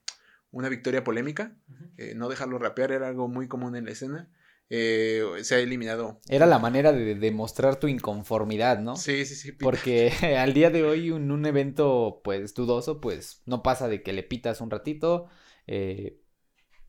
una 0.55 0.69
victoria 0.69 1.03
polémica, 1.03 1.57
eh, 1.97 2.13
no 2.15 2.29
dejarlo 2.29 2.57
rapear 2.57 2.93
era 2.93 3.09
algo 3.09 3.27
muy 3.27 3.49
común 3.49 3.75
en 3.75 3.83
la 3.83 3.91
escena. 3.91 4.31
Eh, 4.69 5.21
se 5.41 5.55
ha 5.55 5.59
eliminado. 5.59 6.21
Era 6.29 6.45
la 6.45 6.59
manera 6.59 6.93
de 6.93 7.15
demostrar 7.15 7.75
tu 7.75 7.89
inconformidad, 7.89 8.79
¿no? 8.79 8.95
Sí, 8.95 9.25
sí, 9.25 9.35
sí. 9.35 9.51
Porque 9.51 10.11
al 10.39 10.53
día 10.53 10.69
de 10.69 10.83
hoy 10.83 11.09
en 11.09 11.29
un 11.29 11.45
evento 11.45 12.21
pues 12.23 12.53
dudoso 12.53 13.01
pues 13.01 13.43
no 13.45 13.63
pasa 13.63 13.89
de 13.89 14.01
que 14.01 14.13
le 14.13 14.23
pitas 14.23 14.61
un 14.61 14.71
ratito, 14.71 15.27
eh, 15.67 16.21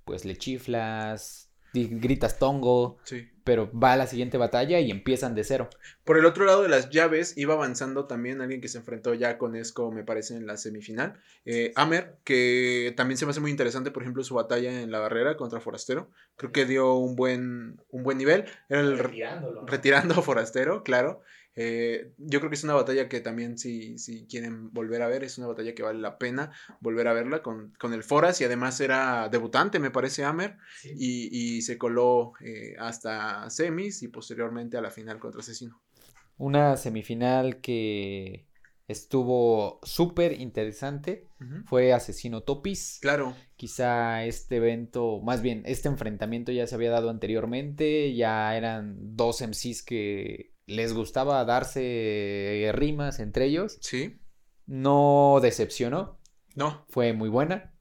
pues 0.05 0.25
le 0.25 0.37
chiflas, 0.37 1.53
gritas 1.73 2.39
tongo, 2.39 2.99
Sí. 3.03 3.29
Pero 3.47 3.71
va 3.73 3.93
a 3.93 3.97
la 3.97 4.09
siguiente 4.09 4.39
batalla 4.39 4.81
y 4.81 4.91
empiezan 4.91 5.37
de 5.37 5.45
cero. 5.45 5.71
Por 6.05 6.19
el 6.19 6.27
otro 6.27 6.45
lado 6.47 6.63
de 6.63 6.69
las 6.69 6.91
llaves 6.91 7.39
iba 7.39 7.55
avanzando 7.55 8.07
también 8.07 8.41
alguien 8.41 8.61
que 8.61 8.67
se 8.67 8.79
enfrentó 8.79 9.15
ya 9.15 9.39
con 9.39 9.55
Esco, 9.55 9.93
me 9.93 10.03
parece, 10.03 10.35
en 10.35 10.49
la 10.49 10.57
semifinal. 10.57 11.15
Eh, 11.45 11.73
Amer, 11.77 12.17
que 12.25 12.93
también 12.97 13.19
se 13.19 13.25
me 13.25 13.31
hace 13.31 13.39
muy 13.39 13.53
interesante, 13.53 13.93
por 13.93 14.03
ejemplo, 14.03 14.25
su 14.25 14.35
batalla 14.35 14.83
en 14.83 14.91
la 14.91 14.99
barrera 14.99 15.37
contra 15.37 15.61
Forastero. 15.61 16.11
Creo 16.35 16.51
que 16.51 16.65
dio 16.65 16.95
un 16.95 17.15
buen, 17.15 17.81
un 17.93 18.03
buen 18.03 18.19
nivel. 18.19 18.47
Era 18.69 18.81
el 18.81 18.99
retirando 18.99 20.15
a 20.15 20.23
Forastero, 20.23 20.83
claro. 20.83 21.23
Eh, 21.57 22.13
yo 22.19 22.39
creo 22.39 22.51
que 22.51 22.57
es 22.57 22.65
una 22.65 22.75
batalla 22.75 23.09
que 23.09 23.21
también 23.21 23.57
si, 23.57 23.99
si 23.99 24.27
quieren 24.27 24.73
volver 24.73 25.01
a 25.01 25.09
ver, 25.09 25.25
es 25.25 25.39
una 25.39 25.47
batalla 25.47 25.75
que 25.75 25.83
vale 25.83 25.99
la 25.99 26.19
pena 26.19 26.53
volver 26.81 27.09
a 27.09 27.15
verla 27.15 27.43
con, 27.43 27.73
con 27.79 27.95
el 27.95 28.05
Foras 28.05 28.41
y 28.43 28.45
además 28.45 28.79
era 28.81 29.29
debutante, 29.31 29.79
me 29.79 29.91
parece, 29.91 30.25
Amer, 30.25 30.59
y, 30.85 31.57
y 31.57 31.63
se 31.63 31.79
coló 31.79 32.35
eh, 32.41 32.77
hasta 32.79 33.49
semis 33.49 34.03
y 34.03 34.09
posteriormente 34.09 34.77
a 34.77 34.83
la 34.83 34.91
final 34.91 35.19
contra 35.19 35.41
Asesino. 35.41 35.81
Una 36.37 36.77
semifinal 36.77 37.63
que 37.63 38.45
estuvo 38.87 39.81
súper 39.83 40.39
interesante 40.39 41.27
fue 41.65 41.93
Asesino 41.93 42.43
Topis. 42.43 42.99
Claro, 43.01 43.35
Quizá 43.57 44.25
este 44.25 44.57
evento, 44.57 45.21
más 45.21 45.41
bien, 45.41 45.63
este 45.65 45.89
enfrentamiento 45.89 46.53
ya 46.53 46.67
se 46.67 46.75
había 46.75 46.91
dado 46.91 47.09
anteriormente, 47.09 48.15
ya 48.15 48.55
eran 48.55 49.17
dos 49.17 49.41
MCs 49.41 49.83
que 49.83 50.56
les 50.67 50.93
gustaba 50.93 51.45
darse 51.45 52.71
rimas 52.75 53.19
entre 53.21 53.47
ellos. 53.47 53.79
sí, 53.81 54.19
No 54.67 55.39
decepcionó, 55.43 56.21
no, 56.55 56.85
fue 56.89 57.13
muy 57.13 57.29
buena. 57.29 57.73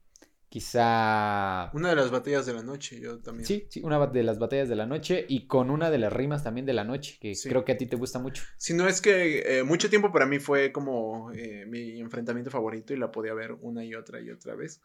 Quizá... 0.48 1.70
una 1.74 1.90
de 1.90 1.96
las 1.96 2.10
batallas 2.10 2.46
de 2.46 2.54
la 2.54 2.62
noche, 2.62 2.98
yo 3.00 3.18
también. 3.20 3.44
Sí, 3.44 3.66
sí, 3.68 3.80
una 3.82 4.06
de 4.06 4.22
las 4.22 4.38
batallas 4.38 4.68
de 4.68 4.76
la 4.76 4.86
noche 4.86 5.26
y 5.28 5.46
con 5.46 5.70
una 5.70 5.90
de 5.90 5.98
las 5.98 6.12
rimas 6.12 6.44
también 6.44 6.64
de 6.64 6.72
la 6.72 6.84
noche, 6.84 7.18
que 7.20 7.34
Sí. 7.34 7.48
creo 7.48 7.64
que 7.64 7.72
a 7.72 7.76
ti 7.76 7.86
te 7.86 7.96
gusta 7.96 8.20
mucho. 8.20 8.42
Si 8.56 8.72
no 8.72 8.88
es 8.88 9.00
que 9.02 9.58
eh, 9.58 9.64
mucho 9.64 9.90
tiempo 9.90 10.12
para 10.12 10.24
mí 10.24 10.38
fue 10.38 10.72
como 10.72 11.32
eh, 11.32 11.66
mi 11.66 12.00
enfrentamiento 12.00 12.50
favorito 12.50 12.94
y 12.94 12.96
la 12.96 13.10
podía 13.10 13.34
ver 13.34 13.52
una 13.60 13.84
y 13.84 13.94
otra 13.94 14.20
y 14.20 14.30
otra 14.30 14.54
vez. 14.54 14.80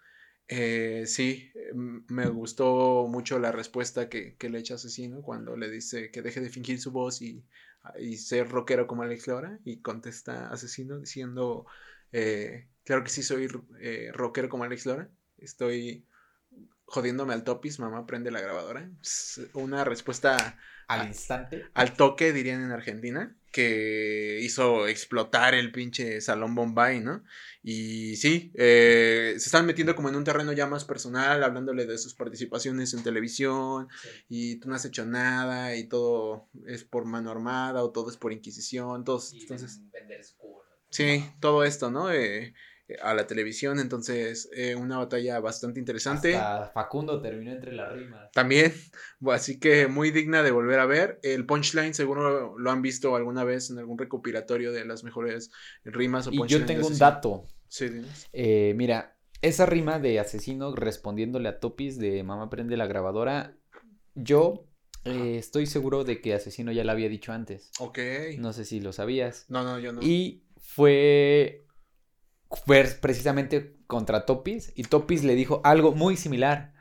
Eh, 0.47 1.03
sí, 1.05 1.49
eh, 1.55 1.71
me 1.73 2.27
gustó 2.27 3.07
mucho 3.07 3.39
la 3.39 3.51
respuesta 3.53 4.09
que, 4.09 4.35
que 4.35 4.49
le 4.49 4.59
echa 4.59 4.73
Asesino 4.75 5.21
cuando 5.21 5.55
le 5.55 5.69
dice 5.69 6.11
que 6.11 6.21
deje 6.21 6.41
de 6.41 6.49
fingir 6.49 6.81
su 6.81 6.91
voz 6.91 7.21
y, 7.21 7.45
y 7.99 8.17
ser 8.17 8.49
rockero 8.49 8.87
como 8.87 9.03
Alex 9.03 9.27
Lora 9.27 9.59
y 9.65 9.81
contesta 9.81 10.49
Asesino 10.49 10.99
diciendo, 10.99 11.65
eh, 12.11 12.67
claro 12.83 13.03
que 13.03 13.09
sí 13.09 13.23
soy 13.23 13.47
eh, 13.79 14.11
rockero 14.13 14.49
como 14.49 14.63
Alex 14.63 14.85
Lora, 14.85 15.09
estoy 15.37 16.05
jodiéndome 16.85 17.33
al 17.33 17.43
topis, 17.43 17.79
mamá 17.79 18.05
prende 18.05 18.31
la 18.31 18.41
grabadora. 18.41 18.89
Una 19.53 19.83
respuesta 19.83 20.59
Al 20.87 21.07
instante. 21.07 21.65
al 21.73 21.95
toque, 21.95 22.33
dirían 22.33 22.63
en 22.63 22.71
Argentina, 22.71 23.35
que 23.51 24.39
hizo 24.41 24.87
explotar 24.87 25.53
el 25.53 25.71
pinche 25.71 26.21
Salón 26.21 26.55
Bombay, 26.55 27.01
¿no? 27.01 27.23
Y 27.63 28.15
sí, 28.15 28.51
eh, 28.55 29.33
se 29.37 29.45
están 29.45 29.65
metiendo 29.65 29.95
como 29.95 30.09
en 30.09 30.15
un 30.15 30.23
terreno 30.23 30.51
ya 30.53 30.65
más 30.65 30.85
personal, 30.85 31.43
hablándole 31.43 31.85
de 31.85 31.97
sus 31.97 32.15
participaciones 32.15 32.93
en 32.93 33.03
televisión, 33.03 33.87
y 34.29 34.55
tú 34.55 34.69
no 34.69 34.75
has 34.75 34.85
hecho 34.85 35.05
nada, 35.05 35.75
y 35.75 35.87
todo 35.87 36.47
es 36.65 36.83
por 36.83 37.05
mano 37.05 37.29
armada, 37.29 37.83
o 37.83 37.91
todo 37.91 38.09
es 38.09 38.17
por 38.17 38.33
inquisición, 38.33 39.03
todos, 39.03 39.33
entonces... 39.33 39.81
Sí, 40.89 41.23
todo 41.39 41.63
esto, 41.63 41.89
¿no? 41.89 42.11
Eh, 42.11 42.47
eh, 42.47 42.53
a 43.01 43.13
la 43.13 43.27
televisión. 43.27 43.79
Entonces, 43.79 44.49
eh, 44.55 44.75
una 44.75 44.97
batalla 44.97 45.39
bastante 45.39 45.79
interesante. 45.79 46.35
Hasta 46.35 46.71
Facundo 46.73 47.21
terminó 47.21 47.51
entre 47.51 47.73
las 47.73 47.93
rimas. 47.93 48.31
También, 48.31 48.73
así 49.31 49.59
que 49.59 49.87
muy 49.87 50.11
digna 50.11 50.43
de 50.43 50.51
volver 50.51 50.79
a 50.79 50.85
ver. 50.85 51.19
El 51.23 51.45
punchline, 51.45 51.93
seguro 51.93 52.57
lo 52.57 52.71
han 52.71 52.81
visto 52.81 53.15
alguna 53.15 53.43
vez 53.43 53.69
en 53.69 53.79
algún 53.79 53.97
recopilatorio 53.97 54.71
de 54.71 54.85
las 54.85 55.03
mejores 55.03 55.51
rimas 55.83 56.27
o 56.27 56.31
Y 56.31 56.47
yo 56.47 56.65
tengo 56.65 56.87
un 56.87 56.97
dato. 56.97 57.47
Sí. 57.67 57.89
Eh, 58.33 58.73
mira, 58.75 59.17
esa 59.41 59.65
rima 59.65 59.99
de 59.99 60.19
asesino 60.19 60.75
respondiéndole 60.75 61.49
a 61.49 61.59
Topis 61.59 61.97
de 61.97 62.23
mamá 62.23 62.49
prende 62.49 62.77
la 62.77 62.85
grabadora, 62.85 63.55
yo 64.13 64.67
eh, 65.03 65.37
estoy 65.37 65.65
seguro 65.65 66.03
de 66.03 66.21
que 66.21 66.33
asesino 66.33 66.71
ya 66.71 66.83
la 66.83 66.91
había 66.91 67.09
dicho 67.09 67.31
antes. 67.31 67.71
Ok. 67.79 67.99
No 68.37 68.53
sé 68.53 68.65
si 68.65 68.79
lo 68.79 68.93
sabías. 68.93 69.45
No, 69.49 69.63
no, 69.63 69.79
yo 69.79 69.93
no. 69.93 70.01
Y 70.01 70.43
fue 70.57 71.65
precisamente 72.99 73.77
contra 73.87 74.25
Topis 74.25 74.71
y 74.75 74.83
Topis 74.83 75.23
le 75.23 75.35
dijo 75.35 75.61
algo 75.63 75.93
muy 75.93 76.17
similar 76.17 76.73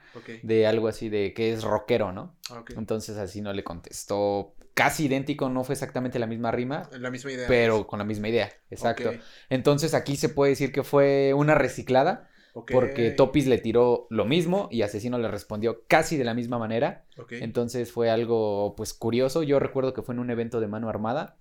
de 0.42 0.66
algo 0.66 0.88
así 0.88 1.08
de 1.08 1.32
que 1.34 1.52
es 1.52 1.62
rockero, 1.62 2.12
¿no? 2.12 2.36
ok. 2.50 2.72
Entonces 2.76 3.16
asesino 3.16 3.52
le 3.52 3.62
contestó 3.64 4.54
casi 4.74 5.06
idéntico, 5.06 5.48
no 5.48 5.62
fue 5.64 5.74
exactamente 5.74 6.18
la 6.18 6.26
misma 6.26 6.50
rima, 6.50 6.88
La 6.92 7.10
misma 7.10 7.32
idea. 7.32 7.46
pero 7.48 7.86
con 7.86 7.98
la 7.98 8.04
misma 8.04 8.28
idea, 8.28 8.52
exacto. 8.70 9.10
Entonces 9.48 9.94
aquí 9.94 10.16
se 10.16 10.28
puede 10.28 10.50
decir 10.50 10.72
que 10.72 10.82
fue 10.82 11.32
una 11.34 11.54
reciclada 11.54 12.28
porque 12.52 13.10
Topis 13.10 13.46
le 13.46 13.58
tiró 13.58 14.06
lo 14.10 14.24
mismo 14.24 14.68
y 14.70 14.82
Asesino 14.82 15.18
le 15.18 15.28
respondió 15.28 15.84
casi 15.86 16.16
de 16.16 16.24
la 16.24 16.34
misma 16.34 16.58
manera. 16.58 17.04
Entonces 17.30 17.92
fue 17.92 18.10
algo 18.10 18.74
pues 18.76 18.92
curioso. 18.94 19.42
Yo 19.42 19.58
recuerdo 19.60 19.92
que 19.92 20.02
fue 20.02 20.14
en 20.14 20.20
un 20.20 20.30
evento 20.30 20.60
de 20.60 20.68
mano 20.68 20.88
armada. 20.88 21.36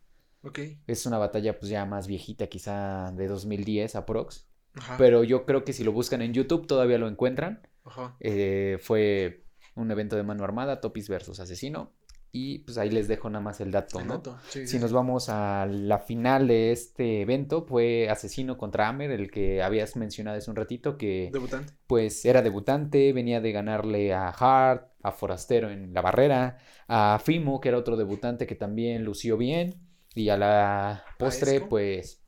Es 0.88 1.06
una 1.06 1.18
batalla 1.18 1.60
pues 1.60 1.70
ya 1.70 1.86
más 1.86 2.08
viejita, 2.08 2.48
quizá 2.48 3.12
de 3.12 3.28
2010 3.28 3.96
aprox. 3.96 4.48
Ajá. 4.76 4.96
Pero 4.98 5.24
yo 5.24 5.46
creo 5.46 5.64
que 5.64 5.74
si 5.74 5.84
lo 5.84 5.92
buscan 5.92 6.22
en 6.22 6.34
YouTube 6.34 6.68
todavía 6.68 6.98
lo 6.98 7.08
encuentran. 7.08 7.68
Ajá. 7.84 8.16
Eh, 8.20 8.78
fue 8.82 9.46
un 9.76 9.92
evento 9.92 10.16
de 10.16 10.24
mano 10.24 10.44
armada, 10.44 10.80
Topis 10.82 11.10
versus 11.10 11.40
Asesino. 11.40 11.94
Y 12.32 12.60
pues 12.60 12.78
ahí 12.78 12.92
les 12.92 13.08
dejo 13.08 13.28
nada 13.32 13.44
más 13.44 13.60
el 13.60 13.72
dato, 13.72 14.00
El 14.00 14.06
¿no? 14.08 14.14
dato, 14.18 14.38
sí, 14.50 14.62
Si 14.68 14.74
sí, 14.74 14.80
nos 14.80 14.92
vamos 14.92 15.30
a 15.30 15.66
la 15.66 15.98
final 15.98 16.48
de 16.48 16.72
este 16.72 17.22
evento, 17.22 17.66
fue 17.66 18.08
Asesino 18.08 18.56
contra 18.56 18.88
Amer, 18.88 19.10
el 19.10 19.32
que 19.32 19.64
habías 19.64 19.96
mencionado 19.96 20.38
hace 20.38 20.48
un 20.52 20.56
ratito, 20.56 20.96
que 20.96 21.32
Debutante. 21.34 21.74
pues 21.88 22.24
era 22.26 22.44
debutante, 22.44 23.14
venía 23.14 23.42
de 23.42 23.52
ganarle 23.52 24.14
a 24.14 24.30
Hart, 24.30 24.92
a 25.02 25.12
Forastero 25.12 25.72
en 25.72 25.92
la 25.92 26.02
barrera, 26.02 26.58
a 26.88 27.18
Fimo, 27.18 27.60
que 27.60 27.70
era 27.70 27.80
otro 27.80 27.98
debutante 27.98 28.46
que 28.46 28.54
también 28.56 29.04
lució 29.06 29.36
bien, 29.36 29.89
y 30.16 30.30
a 30.30 30.38
la 30.38 31.06
postre 31.18 31.62
pues 31.62 32.22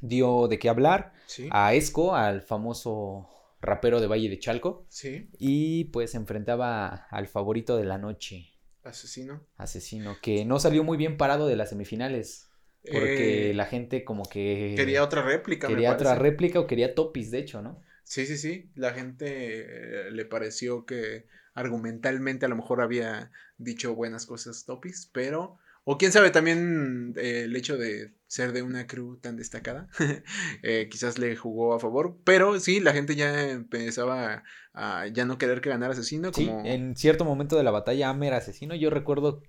dio 0.00 0.48
de 0.48 0.58
qué 0.58 0.68
hablar, 0.68 1.12
Sí. 1.26 1.48
a 1.50 1.74
Esco, 1.74 2.14
al 2.14 2.42
famoso 2.42 3.28
rapero 3.60 4.00
de 4.00 4.06
Valle 4.08 4.28
de 4.28 4.38
Chalco, 4.38 4.84
Sí. 4.88 5.30
y 5.38 5.84
pues 5.84 6.10
se 6.12 6.16
enfrentaba 6.16 7.06
al 7.10 7.28
favorito 7.28 7.76
de 7.76 7.84
la 7.84 7.98
noche, 7.98 8.48
Asesino. 8.84 9.46
Asesino, 9.56 10.16
que 10.20 10.44
no 10.44 10.58
salió 10.58 10.82
muy 10.82 10.96
bien 10.98 11.16
parado 11.16 11.46
de 11.46 11.54
las 11.56 11.68
semifinales. 11.70 12.48
Porque 12.84 13.50
Eh, 13.50 13.54
la 13.54 13.66
gente 13.66 14.02
como 14.02 14.24
que 14.24 14.74
Quería 14.76 15.04
otra 15.04 15.22
réplica. 15.22 15.68
me 15.68 15.74
quería 15.74 15.92
otra 15.92 16.16
réplica 16.16 16.58
o 16.58 16.66
quería 16.66 16.96
topis, 16.96 17.30
de 17.30 17.38
hecho, 17.38 17.62
¿no? 17.62 17.80
Sí, 18.02 18.26
sí, 18.26 18.36
sí. 18.36 18.72
La 18.74 18.92
gente 18.92 19.60
eh, 19.60 20.10
le 20.10 20.24
pareció 20.24 20.84
que 20.84 21.26
argumentalmente 21.54 22.44
a 22.44 22.48
lo 22.48 22.56
mejor 22.56 22.80
había 22.80 23.30
dicho 23.56 23.94
buenas 23.94 24.26
cosas 24.26 24.64
Topis, 24.64 25.08
pero. 25.12 25.58
O 25.84 25.98
quién 25.98 26.12
sabe, 26.12 26.30
también 26.30 27.12
eh, 27.16 27.42
el 27.44 27.56
hecho 27.56 27.76
de 27.76 28.12
ser 28.28 28.52
de 28.52 28.62
una 28.62 28.86
crew 28.86 29.16
tan 29.16 29.36
destacada, 29.36 29.88
eh, 30.62 30.88
quizás 30.90 31.18
le 31.18 31.34
jugó 31.36 31.74
a 31.74 31.80
favor. 31.80 32.16
Pero 32.24 32.60
sí, 32.60 32.80
la 32.80 32.92
gente 32.92 33.16
ya 33.16 33.50
empezaba 33.50 34.44
a, 34.74 35.06
ya 35.08 35.24
no 35.24 35.38
querer 35.38 35.60
que 35.60 35.70
ganara 35.70 35.92
Asesino. 35.92 36.32
Sí, 36.32 36.48
en 36.48 36.96
cierto 36.96 37.24
momento 37.24 37.56
de 37.56 37.64
la 37.64 37.72
batalla 37.72 38.10
Amer 38.10 38.34
Asesino, 38.34 38.74
yo 38.74 38.90
recuerdo 38.90 39.42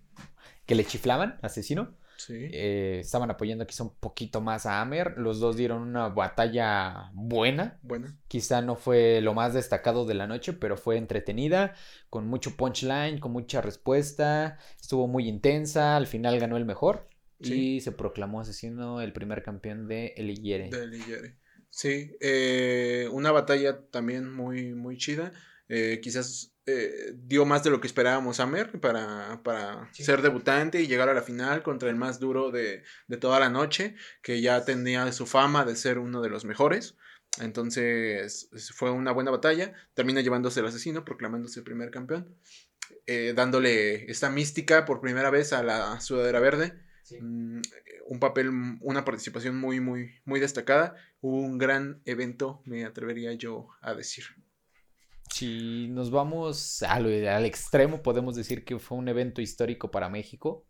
que 0.66 0.76
le 0.76 0.86
chiflaban 0.86 1.38
Asesino. 1.42 1.96
Sí. 2.18 2.34
eh, 2.52 3.00
estaban 3.02 3.30
apoyando 3.32 3.66
quizá 3.66 3.84
un 3.84 3.96
poquito 3.96 4.42
más 4.42 4.66
a 4.66 4.82
Amer. 4.82 5.16
Los 5.18 5.40
dos 5.40 5.58
dieron 5.58 5.82
una 5.82 6.10
batalla 6.10 7.12
buena. 7.14 7.80
Bueno, 7.82 8.16
Quizá 8.28 8.62
no 8.62 8.76
fue 8.76 9.22
lo 9.22 9.34
más 9.34 9.54
destacado 9.54 10.06
de 10.06 10.14
la 10.14 10.28
noche, 10.28 10.54
pero 10.54 10.78
fue 10.78 10.98
entretenida, 10.98 11.76
con 12.10 12.28
mucho 12.28 12.56
punchline, 12.56 13.20
con 13.20 13.32
mucha 13.32 13.62
respuesta. 13.62 14.58
Estuvo 14.80 15.08
muy 15.08 15.28
intensa. 15.28 15.96
Al 15.98 16.08
final 16.08 16.40
ganó 16.40 16.58
el 16.58 16.66
mejor. 16.66 17.08
Sí. 17.42 17.76
Y 17.76 17.82
se 17.82 17.92
proclamó 17.92 18.40
asesino 18.42 19.02
el 19.02 19.12
primer 19.12 19.44
campeón 19.44 19.88
de 19.88 20.14
El 20.16 20.34
de. 20.42 21.36
Sí, 21.70 22.16
eh, 22.22 23.10
una 23.12 23.32
batalla 23.32 23.82
también 23.90 24.32
muy, 24.32 24.74
muy 24.76 24.98
chida. 24.98 25.34
Eh, 25.70 26.00
quizás 26.04 26.53
eh, 26.66 27.14
dio 27.16 27.46
más 27.46 27.64
de 27.64 27.70
lo 27.70 27.82
que 27.82 27.88
esperábamos 27.88 28.40
Amer 28.40 28.80
para, 28.80 29.42
para 29.44 29.90
Sí. 29.94 30.04
ser 30.04 30.22
debutante 30.22 30.82
y 30.82 30.88
llegar 30.88 31.10
a 31.10 31.14
la 31.14 31.22
final 31.22 31.62
contra 31.64 31.90
el 31.90 31.96
más 31.96 32.20
duro 32.20 32.52
de, 32.52 32.84
de 33.08 33.18
toda 33.18 33.40
la 33.40 33.50
noche, 33.50 33.96
que 34.22 34.42
ya 34.42 34.64
tenía 34.66 35.12
su 35.12 35.26
fama 35.26 35.66
de 35.66 35.76
ser 35.76 36.00
uno 36.00 36.22
de 36.22 36.30
los 36.30 36.46
mejores. 36.46 36.96
Entonces 37.42 38.50
fue 38.76 38.92
una 38.92 39.12
buena 39.12 39.32
batalla. 39.32 39.74
Termina 39.94 40.22
llevándose 40.22 40.60
el 40.60 40.68
asesino, 40.68 41.04
proclamándose 41.04 41.60
el 41.60 41.64
primer 41.66 41.90
campeón, 41.92 42.36
eh, 43.08 43.34
dándole 43.36 44.10
esta 44.12 44.30
mística 44.30 44.86
por 44.86 45.02
primera 45.02 45.30
vez 45.30 45.52
a 45.54 45.64
la 45.64 46.00
sudadera 46.00 46.40
verde. 46.40 46.74
Sí. 47.04 47.20
Mm, 47.20 47.62
un 48.06 48.20
papel, 48.20 48.50
una 48.82 49.04
participación 49.04 49.58
muy, 49.58 49.80
muy, 49.80 50.22
muy 50.26 50.40
destacada. 50.40 50.96
Un 51.22 51.58
gran 51.58 52.02
evento, 52.06 52.62
me 52.66 52.86
atrevería 52.86 53.34
yo 53.34 53.68
a 53.82 53.94
decir. 53.94 54.26
Si 55.30 55.88
nos 55.90 56.12
vamos 56.12 56.84
al, 56.84 57.28
al 57.28 57.46
extremo, 57.46 58.02
podemos 58.04 58.36
decir 58.36 58.64
que 58.66 58.78
fue 58.80 58.98
un 58.98 59.08
evento 59.08 59.42
histórico 59.42 59.90
para 59.92 60.10
México, 60.10 60.66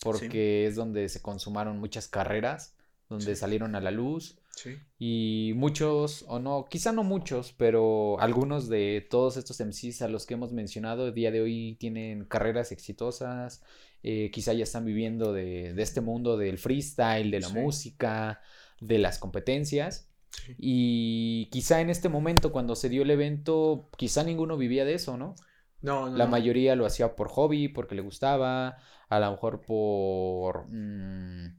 porque 0.00 0.66
es 0.66 0.74
donde 0.76 1.08
se 1.08 1.22
consumaron 1.22 1.78
muchas 1.78 2.08
carreras, 2.08 2.74
donde 3.08 3.34
Sí. 3.34 3.40
salieron 3.40 3.74
a 3.74 3.80
la 3.80 3.90
luz 3.90 4.38
Sí, 4.54 4.76
y 4.98 5.52
muchos, 5.54 6.24
o 6.26 6.40
no, 6.40 6.66
quizá 6.68 6.90
no 6.90 7.04
muchos, 7.04 7.52
pero 7.56 8.18
algunos 8.20 8.68
de 8.68 9.06
todos 9.08 9.36
estos 9.36 9.60
MCs 9.60 10.02
a 10.02 10.08
los 10.08 10.26
que 10.26 10.34
hemos 10.34 10.52
mencionado 10.52 11.06
el 11.06 11.14
día 11.14 11.30
de 11.30 11.40
hoy 11.40 11.76
tienen 11.78 12.24
carreras 12.24 12.72
exitosas, 12.72 13.62
eh, 14.02 14.32
quizá 14.32 14.52
ya 14.54 14.64
están 14.64 14.84
viviendo 14.84 15.32
de, 15.32 15.74
de 15.74 15.82
este 15.82 16.00
mundo 16.00 16.36
del 16.36 16.58
freestyle, 16.58 17.30
de 17.30 17.38
la 17.38 17.48
música, 17.50 18.40
de 18.80 18.98
las 18.98 19.18
competencias. 19.20 20.07
Sí. 20.44 20.54
Y 20.58 21.46
quizá 21.50 21.80
en 21.80 21.90
este 21.90 22.08
momento, 22.08 22.52
cuando 22.52 22.74
se 22.76 22.88
dio 22.88 23.02
el 23.02 23.10
evento, 23.10 23.88
quizá 23.96 24.24
ninguno 24.24 24.56
vivía 24.56 24.84
de 24.84 24.94
eso, 24.94 25.16
¿no? 25.16 25.34
No, 25.80 26.08
no, 26.10 26.16
La 26.16 26.24
no. 26.24 26.30
mayoría 26.30 26.74
lo 26.76 26.86
hacía 26.86 27.14
por 27.14 27.28
hobby, 27.28 27.68
porque 27.68 27.94
le 27.94 28.02
gustaba, 28.02 28.78
a 29.08 29.20
lo 29.20 29.30
mejor 29.30 29.60
por 29.62 30.66
mm, 30.68 31.56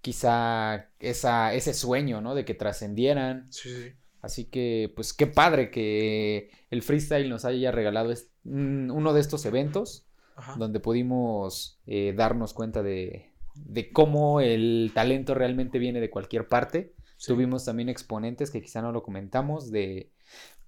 quizá 0.00 0.90
esa, 0.98 1.54
ese 1.54 1.74
sueño, 1.74 2.20
¿no? 2.20 2.34
De 2.34 2.44
que 2.44 2.54
trascendieran. 2.54 3.46
Sí, 3.50 3.68
sí. 3.70 3.92
Así 4.20 4.44
que, 4.44 4.92
pues 4.94 5.12
qué 5.12 5.26
padre 5.26 5.70
que 5.70 6.50
el 6.70 6.82
freestyle 6.82 7.28
nos 7.28 7.44
haya 7.44 7.72
regalado 7.72 8.12
mm, 8.44 8.90
uno 8.90 9.12
de 9.12 9.20
estos 9.20 9.44
eventos 9.46 10.06
Ajá. 10.36 10.54
donde 10.56 10.78
pudimos 10.80 11.80
eh, 11.86 12.14
darnos 12.16 12.54
cuenta 12.54 12.82
de, 12.82 13.32
de 13.54 13.90
cómo 13.92 14.40
el 14.40 14.92
talento 14.94 15.34
realmente 15.34 15.78
viene 15.78 16.00
de 16.00 16.10
cualquier 16.10 16.46
parte. 16.48 16.94
Sí. 17.22 17.32
Tuvimos 17.32 17.64
también 17.64 17.88
exponentes 17.88 18.50
que 18.50 18.60
quizá 18.60 18.82
no 18.82 18.90
lo 18.90 19.04
comentamos, 19.04 19.70
de 19.70 20.10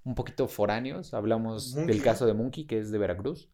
un 0.05 0.15
poquito 0.15 0.47
foráneos. 0.47 1.13
Hablamos 1.13 1.75
Monkey. 1.75 1.95
del 1.95 2.05
caso 2.05 2.27
de 2.27 2.35
Monkey, 2.35 2.65
que 2.67 2.79
es 2.79 2.93
de 2.93 2.99
Veracruz, 2.99 3.51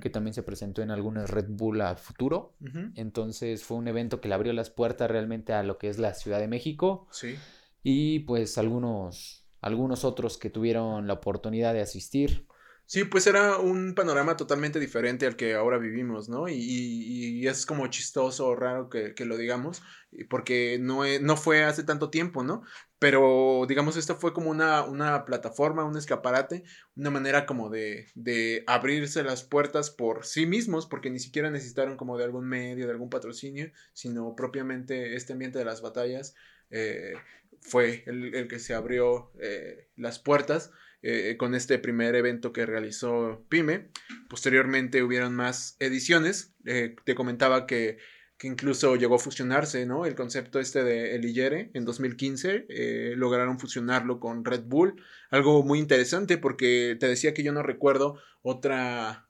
que 0.00 0.08
también 0.08 0.34
se 0.34 0.44
presentó 0.44 0.82
en 0.82 0.92
algunas 0.92 1.30
Red 1.30 1.46
Bull 1.48 1.80
a 1.80 1.96
futuro. 1.96 2.54
Entonces 2.94 3.64
fue 3.64 3.76
un 3.76 3.88
evento 3.88 4.20
que 4.20 4.28
le 4.28 4.34
abrió 4.36 4.52
las 4.52 4.70
puertas 4.70 5.10
realmente 5.10 5.52
a 5.52 5.64
lo 5.64 5.78
que 5.78 5.88
es 5.88 5.98
la 5.98 6.14
Ciudad 6.14 6.38
de 6.38 6.46
México 6.46 7.08
Sí. 7.10 7.34
y 7.82 8.20
pues 8.20 8.56
algunos, 8.56 9.44
algunos 9.60 10.04
otros 10.04 10.38
que 10.38 10.48
tuvieron 10.48 11.08
la 11.08 11.14
oportunidad 11.14 11.72
de 11.74 11.80
asistir. 11.80 12.46
Sí, 12.86 13.04
pues 13.04 13.26
era 13.26 13.58
un 13.58 13.94
panorama 13.94 14.36
totalmente 14.36 14.78
diferente 14.78 15.26
al 15.26 15.36
que 15.36 15.54
ahora 15.54 15.78
vivimos, 15.78 16.28
¿no? 16.28 16.48
Y, 16.48 16.54
y- 16.54 17.40
y 17.40 17.48
es 17.48 17.64
como 17.66 17.86
chistoso 17.88 18.46
o 18.46 18.54
raro 18.56 18.88
que, 18.90 19.14
que 19.14 19.24
lo 19.24 19.36
digamos, 19.38 19.82
porque 20.28 20.78
no, 20.80 21.04
e- 21.04 21.18
no 21.20 21.36
fue 21.36 21.64
hace 21.64 21.82
tanto 21.82 22.10
tiempo, 22.10 22.42
¿no? 22.44 22.62
Pero 22.98 23.64
digamos, 23.68 23.96
esto 23.96 24.16
fue 24.16 24.32
como 24.34 24.50
una, 24.50 24.84
una 24.84 25.24
plataforma, 25.24 25.84
un 25.84 25.96
escaparate, 25.96 26.64
una 26.94 27.10
manera 27.10 27.46
como 27.46 27.70
de, 27.70 28.06
de 28.14 28.62
abrirse 28.66 29.22
las 29.24 29.42
puertas 29.44 29.90
por 29.90 30.24
sí 30.26 30.46
mismos, 30.46 30.86
porque 30.86 31.10
ni 31.10 31.18
siquiera 31.18 31.50
necesitaron 31.50 31.96
como 31.96 32.16
de 32.18 32.24
algún 32.24 32.46
medio, 32.48 32.86
de 32.86 32.92
algún 32.92 33.10
patrocinio, 33.10 33.72
sino 33.94 34.34
propiamente 34.36 35.16
este 35.16 35.32
ambiente 35.32 35.58
de 35.58 35.64
las 35.64 35.80
batallas 35.82 36.34
eh, 36.70 37.14
fue 37.60 38.02
el, 38.06 38.34
el 38.34 38.48
que 38.48 38.58
se 38.58 38.74
abrió 38.74 39.32
eh, 39.40 39.88
las 39.96 40.18
puertas 40.18 40.70
eh, 41.04 41.36
con 41.36 41.54
este 41.54 41.78
primer 41.78 42.14
evento 42.14 42.52
que 42.52 42.66
realizó 42.66 43.44
Pyme. 43.48 43.90
Posteriormente 44.28 45.02
hubieron 45.02 45.34
más 45.34 45.76
ediciones. 45.78 46.54
Eh, 46.64 46.96
te 47.04 47.14
comentaba 47.14 47.66
que 47.66 47.98
que 48.38 48.48
incluso 48.48 48.96
llegó 48.96 49.16
a 49.16 49.18
fusionarse, 49.18 49.86
¿no? 49.86 50.06
El 50.06 50.14
concepto 50.14 50.58
este 50.58 50.82
de 50.82 51.14
El 51.14 51.24
Iyere 51.24 51.70
en 51.74 51.84
2015, 51.84 52.66
eh, 52.68 53.14
lograron 53.16 53.58
fusionarlo 53.60 54.18
con 54.18 54.44
Red 54.44 54.64
Bull, 54.64 55.00
algo 55.30 55.62
muy 55.62 55.78
interesante 55.78 56.36
porque 56.38 56.96
te 56.98 57.06
decía 57.06 57.32
que 57.32 57.44
yo 57.44 57.52
no 57.52 57.62
recuerdo 57.62 58.18
otra, 58.42 59.26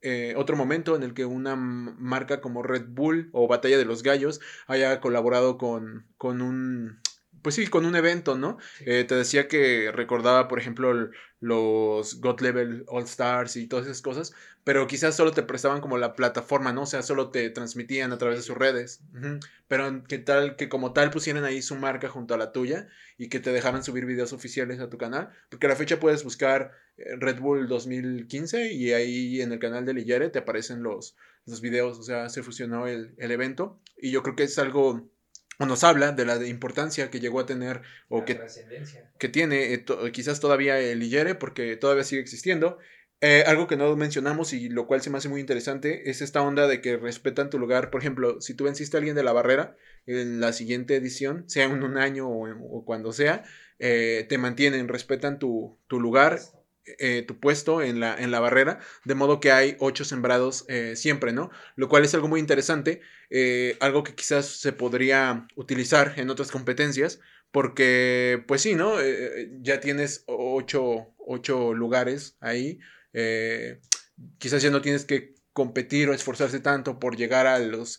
eh, 0.00 0.34
otro 0.36 0.56
momento 0.56 0.94
en 0.94 1.02
el 1.02 1.12
que 1.12 1.24
una 1.24 1.56
marca 1.56 2.40
como 2.40 2.62
Red 2.62 2.86
Bull 2.88 3.30
o 3.32 3.48
Batalla 3.48 3.78
de 3.78 3.84
los 3.84 4.02
Gallos 4.02 4.40
haya 4.68 5.00
colaborado 5.00 5.58
con, 5.58 6.06
con 6.16 6.40
un 6.40 7.00
pues 7.42 7.54
sí, 7.54 7.66
con 7.66 7.86
un 7.86 7.96
evento, 7.96 8.36
¿no? 8.36 8.58
Eh, 8.80 9.04
te 9.04 9.14
decía 9.14 9.48
que 9.48 9.90
recordaba, 9.92 10.48
por 10.48 10.58
ejemplo, 10.58 11.10
los 11.40 12.20
God 12.20 12.40
Level 12.40 12.84
All 12.88 13.04
Stars 13.04 13.56
y 13.56 13.66
todas 13.66 13.86
esas 13.86 14.02
cosas, 14.02 14.32
pero 14.64 14.86
quizás 14.86 15.14
solo 15.14 15.32
te 15.32 15.42
prestaban 15.42 15.80
como 15.80 15.98
la 15.98 16.16
plataforma, 16.16 16.72
¿no? 16.72 16.82
O 16.82 16.86
sea, 16.86 17.02
solo 17.02 17.30
te 17.30 17.50
transmitían 17.50 18.12
a 18.12 18.18
través 18.18 18.38
de 18.38 18.42
sus 18.42 18.56
redes. 18.56 19.00
Pero 19.68 20.02
que 20.04 20.18
tal, 20.18 20.56
que 20.56 20.68
como 20.68 20.92
tal 20.92 21.10
pusieran 21.10 21.44
ahí 21.44 21.62
su 21.62 21.76
marca 21.76 22.08
junto 22.08 22.34
a 22.34 22.38
la 22.38 22.52
tuya 22.52 22.88
y 23.18 23.28
que 23.28 23.40
te 23.40 23.52
dejaran 23.52 23.84
subir 23.84 24.06
videos 24.06 24.32
oficiales 24.32 24.80
a 24.80 24.90
tu 24.90 24.98
canal, 24.98 25.30
porque 25.50 25.66
a 25.66 25.68
la 25.68 25.76
fecha 25.76 26.00
puedes 26.00 26.24
buscar 26.24 26.72
eh, 26.96 27.16
Red 27.18 27.40
Bull 27.40 27.68
2015 27.68 28.72
y 28.72 28.92
ahí 28.92 29.40
en 29.40 29.52
el 29.52 29.58
canal 29.58 29.84
de 29.84 29.94
Lillere 29.94 30.30
te 30.30 30.40
aparecen 30.40 30.82
los, 30.82 31.16
los 31.44 31.60
videos, 31.60 31.98
o 31.98 32.02
sea, 32.02 32.28
se 32.28 32.42
fusionó 32.42 32.86
el, 32.86 33.14
el 33.18 33.30
evento 33.30 33.80
y 33.96 34.10
yo 34.10 34.22
creo 34.22 34.36
que 34.36 34.44
es 34.44 34.58
algo 34.58 35.08
o 35.58 35.66
nos 35.66 35.84
habla 35.84 36.12
de 36.12 36.24
la 36.24 36.44
importancia 36.46 37.10
que 37.10 37.20
llegó 37.20 37.40
a 37.40 37.46
tener 37.46 37.82
o 38.08 38.24
que, 38.24 38.40
que 39.18 39.28
tiene 39.28 39.72
eh, 39.72 39.84
quizás 40.12 40.40
todavía 40.40 40.78
el 40.78 41.02
Iyere 41.02 41.34
porque 41.34 41.76
todavía 41.76 42.04
sigue 42.04 42.20
existiendo. 42.20 42.78
Eh, 43.22 43.44
algo 43.46 43.66
que 43.66 43.78
no 43.78 43.96
mencionamos 43.96 44.52
y 44.52 44.68
lo 44.68 44.86
cual 44.86 45.00
se 45.00 45.08
me 45.08 45.16
hace 45.16 45.30
muy 45.30 45.40
interesante 45.40 46.10
es 46.10 46.20
esta 46.20 46.42
onda 46.42 46.66
de 46.66 46.82
que 46.82 46.98
respetan 46.98 47.48
tu 47.48 47.58
lugar. 47.58 47.90
Por 47.90 48.00
ejemplo, 48.02 48.40
si 48.42 48.52
tú 48.52 48.64
venciste 48.64 48.96
a 48.96 48.98
alguien 48.98 49.16
de 49.16 49.22
la 49.22 49.32
barrera 49.32 49.74
en 50.04 50.38
la 50.40 50.52
siguiente 50.52 50.96
edición, 50.96 51.48
sea 51.48 51.64
en 51.64 51.82
un 51.82 51.96
año 51.96 52.28
o, 52.28 52.84
cuando 52.84 53.12
sea, 53.12 53.44
eh, 53.78 54.26
te 54.28 54.36
mantienen, 54.36 54.88
respetan 54.88 55.38
tu, 55.38 55.78
tu 55.86 55.98
lugar 55.98 56.38
eh, 56.98 57.24
tu 57.26 57.40
puesto 57.40 57.82
en 57.82 57.98
la, 58.00 58.16
en 58.16 58.30
la 58.30 58.40
barrera, 58.40 58.78
de 59.04 59.14
modo 59.14 59.40
que 59.40 59.50
hay 59.50 59.76
ocho 59.80 60.04
sembrados 60.04 60.64
eh, 60.68 60.94
siempre, 60.94 61.32
¿no? 61.32 61.50
Lo 61.74 61.88
cual 61.88 62.04
es 62.04 62.14
algo 62.14 62.28
muy 62.28 62.38
interesante, 62.38 63.00
eh, 63.30 63.76
algo 63.80 64.04
que 64.04 64.14
quizás 64.14 64.46
se 64.46 64.72
podría 64.72 65.48
utilizar 65.56 66.14
en 66.16 66.30
otras 66.30 66.50
competencias, 66.50 67.20
porque, 67.50 68.44
pues 68.46 68.62
sí, 68.62 68.74
¿no? 68.74 68.96
ya 69.60 69.80
tienes 69.80 70.24
ocho, 70.26 71.14
ocho 71.18 71.74
lugares 71.74 72.36
ahí, 72.40 72.78
quizás 74.38 74.62
ya 74.62 74.70
no 74.70 74.82
tienes 74.82 75.04
que 75.04 75.34
competir 75.52 76.08
o 76.10 76.12
esforzarse 76.12 76.60
tanto 76.60 76.98
por 76.98 77.16
llegar 77.16 77.46
a 77.46 77.58
los 77.58 77.98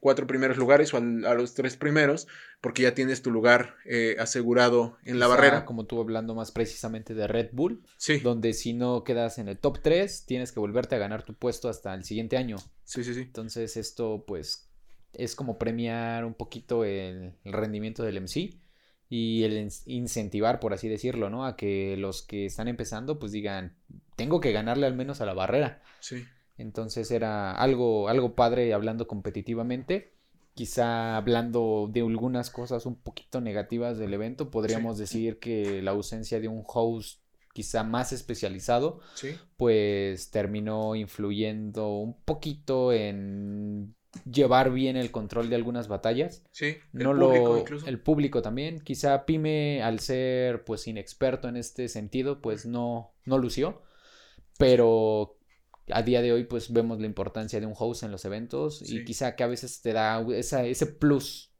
cuatro 0.00 0.26
primeros 0.26 0.56
lugares 0.56 0.94
o 0.94 0.96
a 0.96 1.34
los 1.34 1.54
tres 1.54 1.76
primeros, 1.76 2.26
porque 2.60 2.82
ya 2.82 2.94
tienes 2.94 3.22
tu 3.22 3.30
lugar 3.30 3.76
eh, 3.84 4.16
asegurado 4.18 4.96
en 5.04 5.18
la 5.18 5.26
barrera. 5.26 5.64
Como 5.64 5.86
tú 5.86 6.00
hablando 6.00 6.34
más 6.34 6.50
precisamente 6.50 7.14
de 7.14 7.26
Red 7.26 7.50
Bull, 7.52 7.82
sí. 7.96 8.18
donde 8.20 8.52
si 8.52 8.72
no 8.72 9.04
quedas 9.04 9.38
en 9.38 9.48
el 9.48 9.58
top 9.58 9.80
3, 9.82 10.24
tienes 10.26 10.52
que 10.52 10.60
volverte 10.60 10.94
a 10.94 10.98
ganar 10.98 11.22
tu 11.22 11.34
puesto 11.34 11.68
hasta 11.68 11.94
el 11.94 12.04
siguiente 12.04 12.36
año. 12.36 12.56
Sí, 12.84 13.04
sí, 13.04 13.14
sí. 13.14 13.20
Entonces 13.20 13.76
esto 13.76 14.24
pues 14.26 14.68
es 15.12 15.34
como 15.34 15.58
premiar 15.58 16.24
un 16.24 16.34
poquito 16.34 16.84
el, 16.84 17.34
rendimiento 17.44 18.02
del 18.02 18.20
MC 18.22 18.54
y 19.10 19.44
el 19.44 19.70
incentivar, 19.86 20.60
por 20.60 20.74
así 20.74 20.88
decirlo, 20.88 21.30
¿no? 21.30 21.46
A 21.46 21.56
que 21.56 21.96
los 21.96 22.22
que 22.22 22.46
están 22.46 22.68
empezando 22.68 23.18
pues 23.18 23.32
digan, 23.32 23.76
tengo 24.16 24.40
que 24.40 24.52
ganarle 24.52 24.86
al 24.86 24.94
menos 24.94 25.20
a 25.20 25.26
la 25.26 25.34
barrera. 25.34 25.82
Sí. 26.00 26.24
Entonces 26.58 27.10
era 27.10 27.52
algo, 27.52 28.08
algo 28.08 28.34
padre 28.34 28.74
hablando 28.74 29.06
competitivamente 29.08 30.12
quizá 30.58 31.16
hablando 31.16 31.88
de 31.88 32.00
algunas 32.00 32.50
cosas 32.50 32.84
un 32.84 32.96
poquito 32.96 33.40
negativas 33.40 33.96
del 33.96 34.12
evento, 34.12 34.50
podríamos 34.50 34.98
decir 34.98 35.38
que 35.38 35.82
la 35.82 35.92
ausencia 35.92 36.40
de 36.40 36.48
un 36.48 36.64
host 36.66 37.20
quizá 37.52 37.84
más 37.84 38.12
especializado, 38.12 39.00
pues 39.56 40.32
terminó 40.32 40.96
influyendo 40.96 41.90
un 41.98 42.20
poquito 42.24 42.92
en 42.92 43.94
llevar 44.28 44.72
bien 44.72 44.96
el 44.96 45.12
control 45.12 45.48
de 45.48 45.54
algunas 45.54 45.86
batallas. 45.86 46.42
Sí, 46.50 46.76
el 46.92 47.04
público 47.04 47.58
incluso. 47.58 47.86
El 47.86 48.00
público 48.00 48.42
también. 48.42 48.80
Quizá 48.80 49.26
Pyme, 49.26 49.80
al 49.84 50.00
ser 50.00 50.64
pues 50.64 50.88
inexperto 50.88 51.48
en 51.48 51.56
este 51.56 51.86
sentido, 51.86 52.40
pues 52.40 52.66
no, 52.66 53.12
no 53.24 53.38
lució. 53.38 53.82
Pero 54.58 55.37
a 55.92 56.02
día 56.02 56.22
de 56.22 56.32
hoy 56.32 56.44
pues 56.44 56.72
vemos 56.72 57.00
la 57.00 57.06
importancia 57.06 57.60
de 57.60 57.66
un 57.66 57.74
host 57.76 58.02
en 58.02 58.10
los 58.10 58.24
eventos 58.24 58.82
y 58.82 59.04
quizá 59.04 59.36
que 59.36 59.44
a 59.44 59.46
veces 59.46 59.80
te 59.80 59.92
da 59.92 60.24
esa, 60.34 60.64
ese 60.64 60.86
plus. 60.86 61.52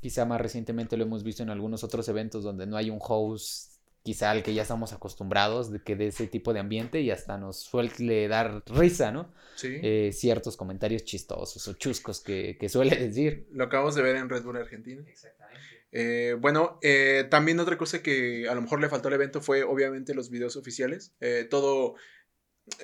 Quizá 0.00 0.24
más 0.24 0.40
recientemente 0.40 0.96
lo 0.96 1.04
hemos 1.04 1.24
visto 1.24 1.42
en 1.42 1.50
algunos 1.50 1.82
otros 1.82 2.08
eventos 2.08 2.44
donde 2.44 2.66
no 2.66 2.76
hay 2.76 2.90
un 2.90 2.98
host 3.00 3.78
quizá 4.08 4.30
al 4.30 4.42
que 4.42 4.54
ya 4.54 4.62
estamos 4.62 4.94
acostumbrados 4.94 5.70
de 5.70 5.82
que 5.82 5.94
de 5.94 6.06
ese 6.06 6.26
tipo 6.26 6.54
de 6.54 6.60
ambiente 6.60 7.02
y 7.02 7.10
hasta 7.10 7.36
nos 7.36 7.58
suele 7.58 8.26
dar 8.26 8.62
risa, 8.66 9.12
¿no? 9.12 9.34
Sí. 9.54 9.78
Eh, 9.82 10.12
ciertos 10.14 10.56
comentarios 10.56 11.04
chistosos 11.04 11.68
o 11.68 11.74
chuscos 11.74 12.20
que, 12.20 12.56
suele 12.70 12.96
decir. 13.08 13.46
Lo 13.52 13.64
acabamos 13.64 13.94
de 13.96 14.02
ver 14.02 14.16
en 14.16 14.30
Red 14.30 14.44
Bull 14.44 14.56
Argentina. 14.56 15.02
Exactamente. 15.06 15.60
Eh, 15.92 16.36
bueno, 16.40 16.78
eh, 16.80 17.26
también 17.28 17.60
otra 17.60 17.76
cosa 17.76 18.02
que 18.02 18.48
a 18.48 18.54
lo 18.54 18.62
mejor 18.62 18.80
le 18.80 18.88
faltó 18.88 19.08
al 19.08 19.14
evento 19.14 19.42
fue 19.42 19.62
obviamente 19.62 20.14
los 20.14 20.30
videos 20.30 20.56
oficiales. 20.56 21.14
todo 21.50 21.96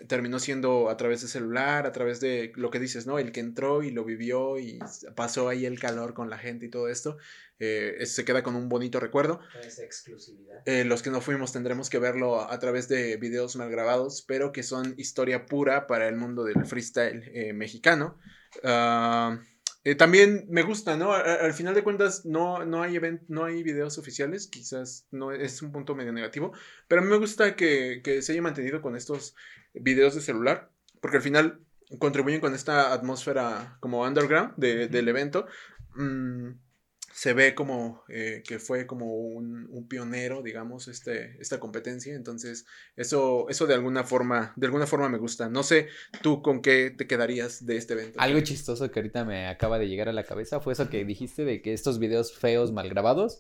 terminó 0.09 0.38
siendo 0.38 0.88
a 0.88 0.97
través 0.97 1.23
de 1.23 1.29
celular, 1.29 1.87
a 1.87 1.92
través 1.92 2.20
de 2.20 2.53
lo 2.57 2.70
que 2.70 2.81
dices, 2.81 3.07
¿no? 3.07 3.18
El 3.18 3.33
que 3.33 3.40
entró 3.40 3.83
y 3.83 3.90
lo 3.90 4.05
vivió 4.05 4.59
y 4.59 4.79
pasó 5.14 5.49
ahí 5.49 5.66
el 5.66 5.79
calor 5.79 6.14
con 6.14 6.31
la 6.31 6.38
gente 6.38 6.66
y 6.66 6.70
todo 6.70 6.88
esto, 6.88 7.16
eh, 7.59 8.05
se 8.07 8.25
queda 8.25 8.42
con 8.42 8.57
un 8.57 8.68
bonito 8.68 9.01
recuerdo. 9.01 9.40
Esa 9.62 9.85
exclusividad. 9.85 10.62
Eh, 10.66 10.85
los 10.85 11.03
que 11.03 11.11
no 11.11 11.20
fuimos 11.20 11.53
tendremos 11.53 11.90
que 11.90 11.99
verlo 11.99 12.40
a, 12.40 12.59
través 12.59 12.88
de 12.88 13.16
videos 13.16 13.57
mal 13.57 13.70
grabados, 13.70 14.23
pero 14.27 14.53
que 14.53 14.62
son 14.62 14.94
historia 14.99 15.47
pura 15.47 15.87
para 15.87 16.09
el 16.09 16.16
mundo 16.16 16.44
del 16.44 16.66
freestyle 16.66 17.23
eh, 17.35 17.53
mexicano. 17.53 18.18
Ah, 19.85 19.97
también 19.97 20.47
me 20.49 20.62
gusta, 20.62 20.97
¿no? 20.97 21.12
al 21.12 21.53
final 21.53 21.75
de 21.75 21.83
cuentas 21.83 22.25
no, 22.25 22.64
no, 22.64 22.83
hay 22.83 22.99
no 23.29 23.44
hay 23.44 23.62
videos 23.62 23.99
oficiales, 23.99 24.47
quizás 24.47 25.07
no 25.11 25.33
es 25.33 25.61
un 25.62 25.73
punto 25.73 25.94
medio 25.94 26.12
negativo, 26.12 26.53
pero 26.88 27.01
a 27.01 27.05
mí 27.05 27.11
me 27.11 27.18
gusta 27.18 27.55
que, 27.55 28.01
que 28.03 28.23
se 28.23 28.33
haya 28.33 28.42
mantenido 28.42 28.81
con 28.81 28.97
estos 28.97 29.35
videos 29.75 30.14
de 30.14 30.20
celular, 30.20 30.70
porque 31.01 31.18
al 31.18 31.23
final 31.23 31.61
contribuyen 31.99 32.40
con 32.40 32.55
esta 32.55 32.92
atmósfera 32.92 33.77
como 33.81 34.03
underground 34.03 34.55
del 34.57 35.09
evento. 35.09 35.47
Mm, 35.97 36.53
se 37.14 37.33
ve 37.33 37.55
como 37.55 38.03
eh, 38.09 38.42
que 38.44 38.59
fue 38.59 38.88
como 38.88 39.07
un, 39.07 39.87
pionero, 39.88 40.42
digamos, 40.42 40.88
este, 40.88 41.40
esta 41.40 41.61
competencia. 41.61 42.14
Entonces, 42.14 42.66
eso, 42.96 43.46
eso 43.48 43.66
de 43.66 43.74
alguna 43.74 44.03
forma, 44.03 44.53
de 44.57 44.66
alguna 44.66 44.87
forma 44.87 45.09
me 45.09 45.18
gusta. 45.18 45.48
No 45.48 45.62
sé, 45.62 45.88
tú 46.22 46.42
con 46.42 46.61
qué 46.61 46.90
te 46.90 47.07
quedarías 47.07 47.64
de 47.64 47.77
este 47.77 47.94
evento. 47.94 48.20
Algo 48.20 48.40
chistoso 48.40 48.90
que 48.90 48.98
ahorita 48.98 49.24
me 49.24 49.46
acaba 49.46 49.79
de 49.79 49.87
llegar 49.87 50.09
a 50.09 50.12
la 50.12 50.24
cabeza 50.24 50.59
fue 50.59 50.72
eso 50.72 50.90
que 50.90 51.05
dijiste 51.05 51.44
de 51.44 51.62
que 51.62 51.72
estos 51.72 52.00
videos 52.00 52.33
feos 52.33 52.72
mal 52.72 52.88
grabados. 52.88 53.38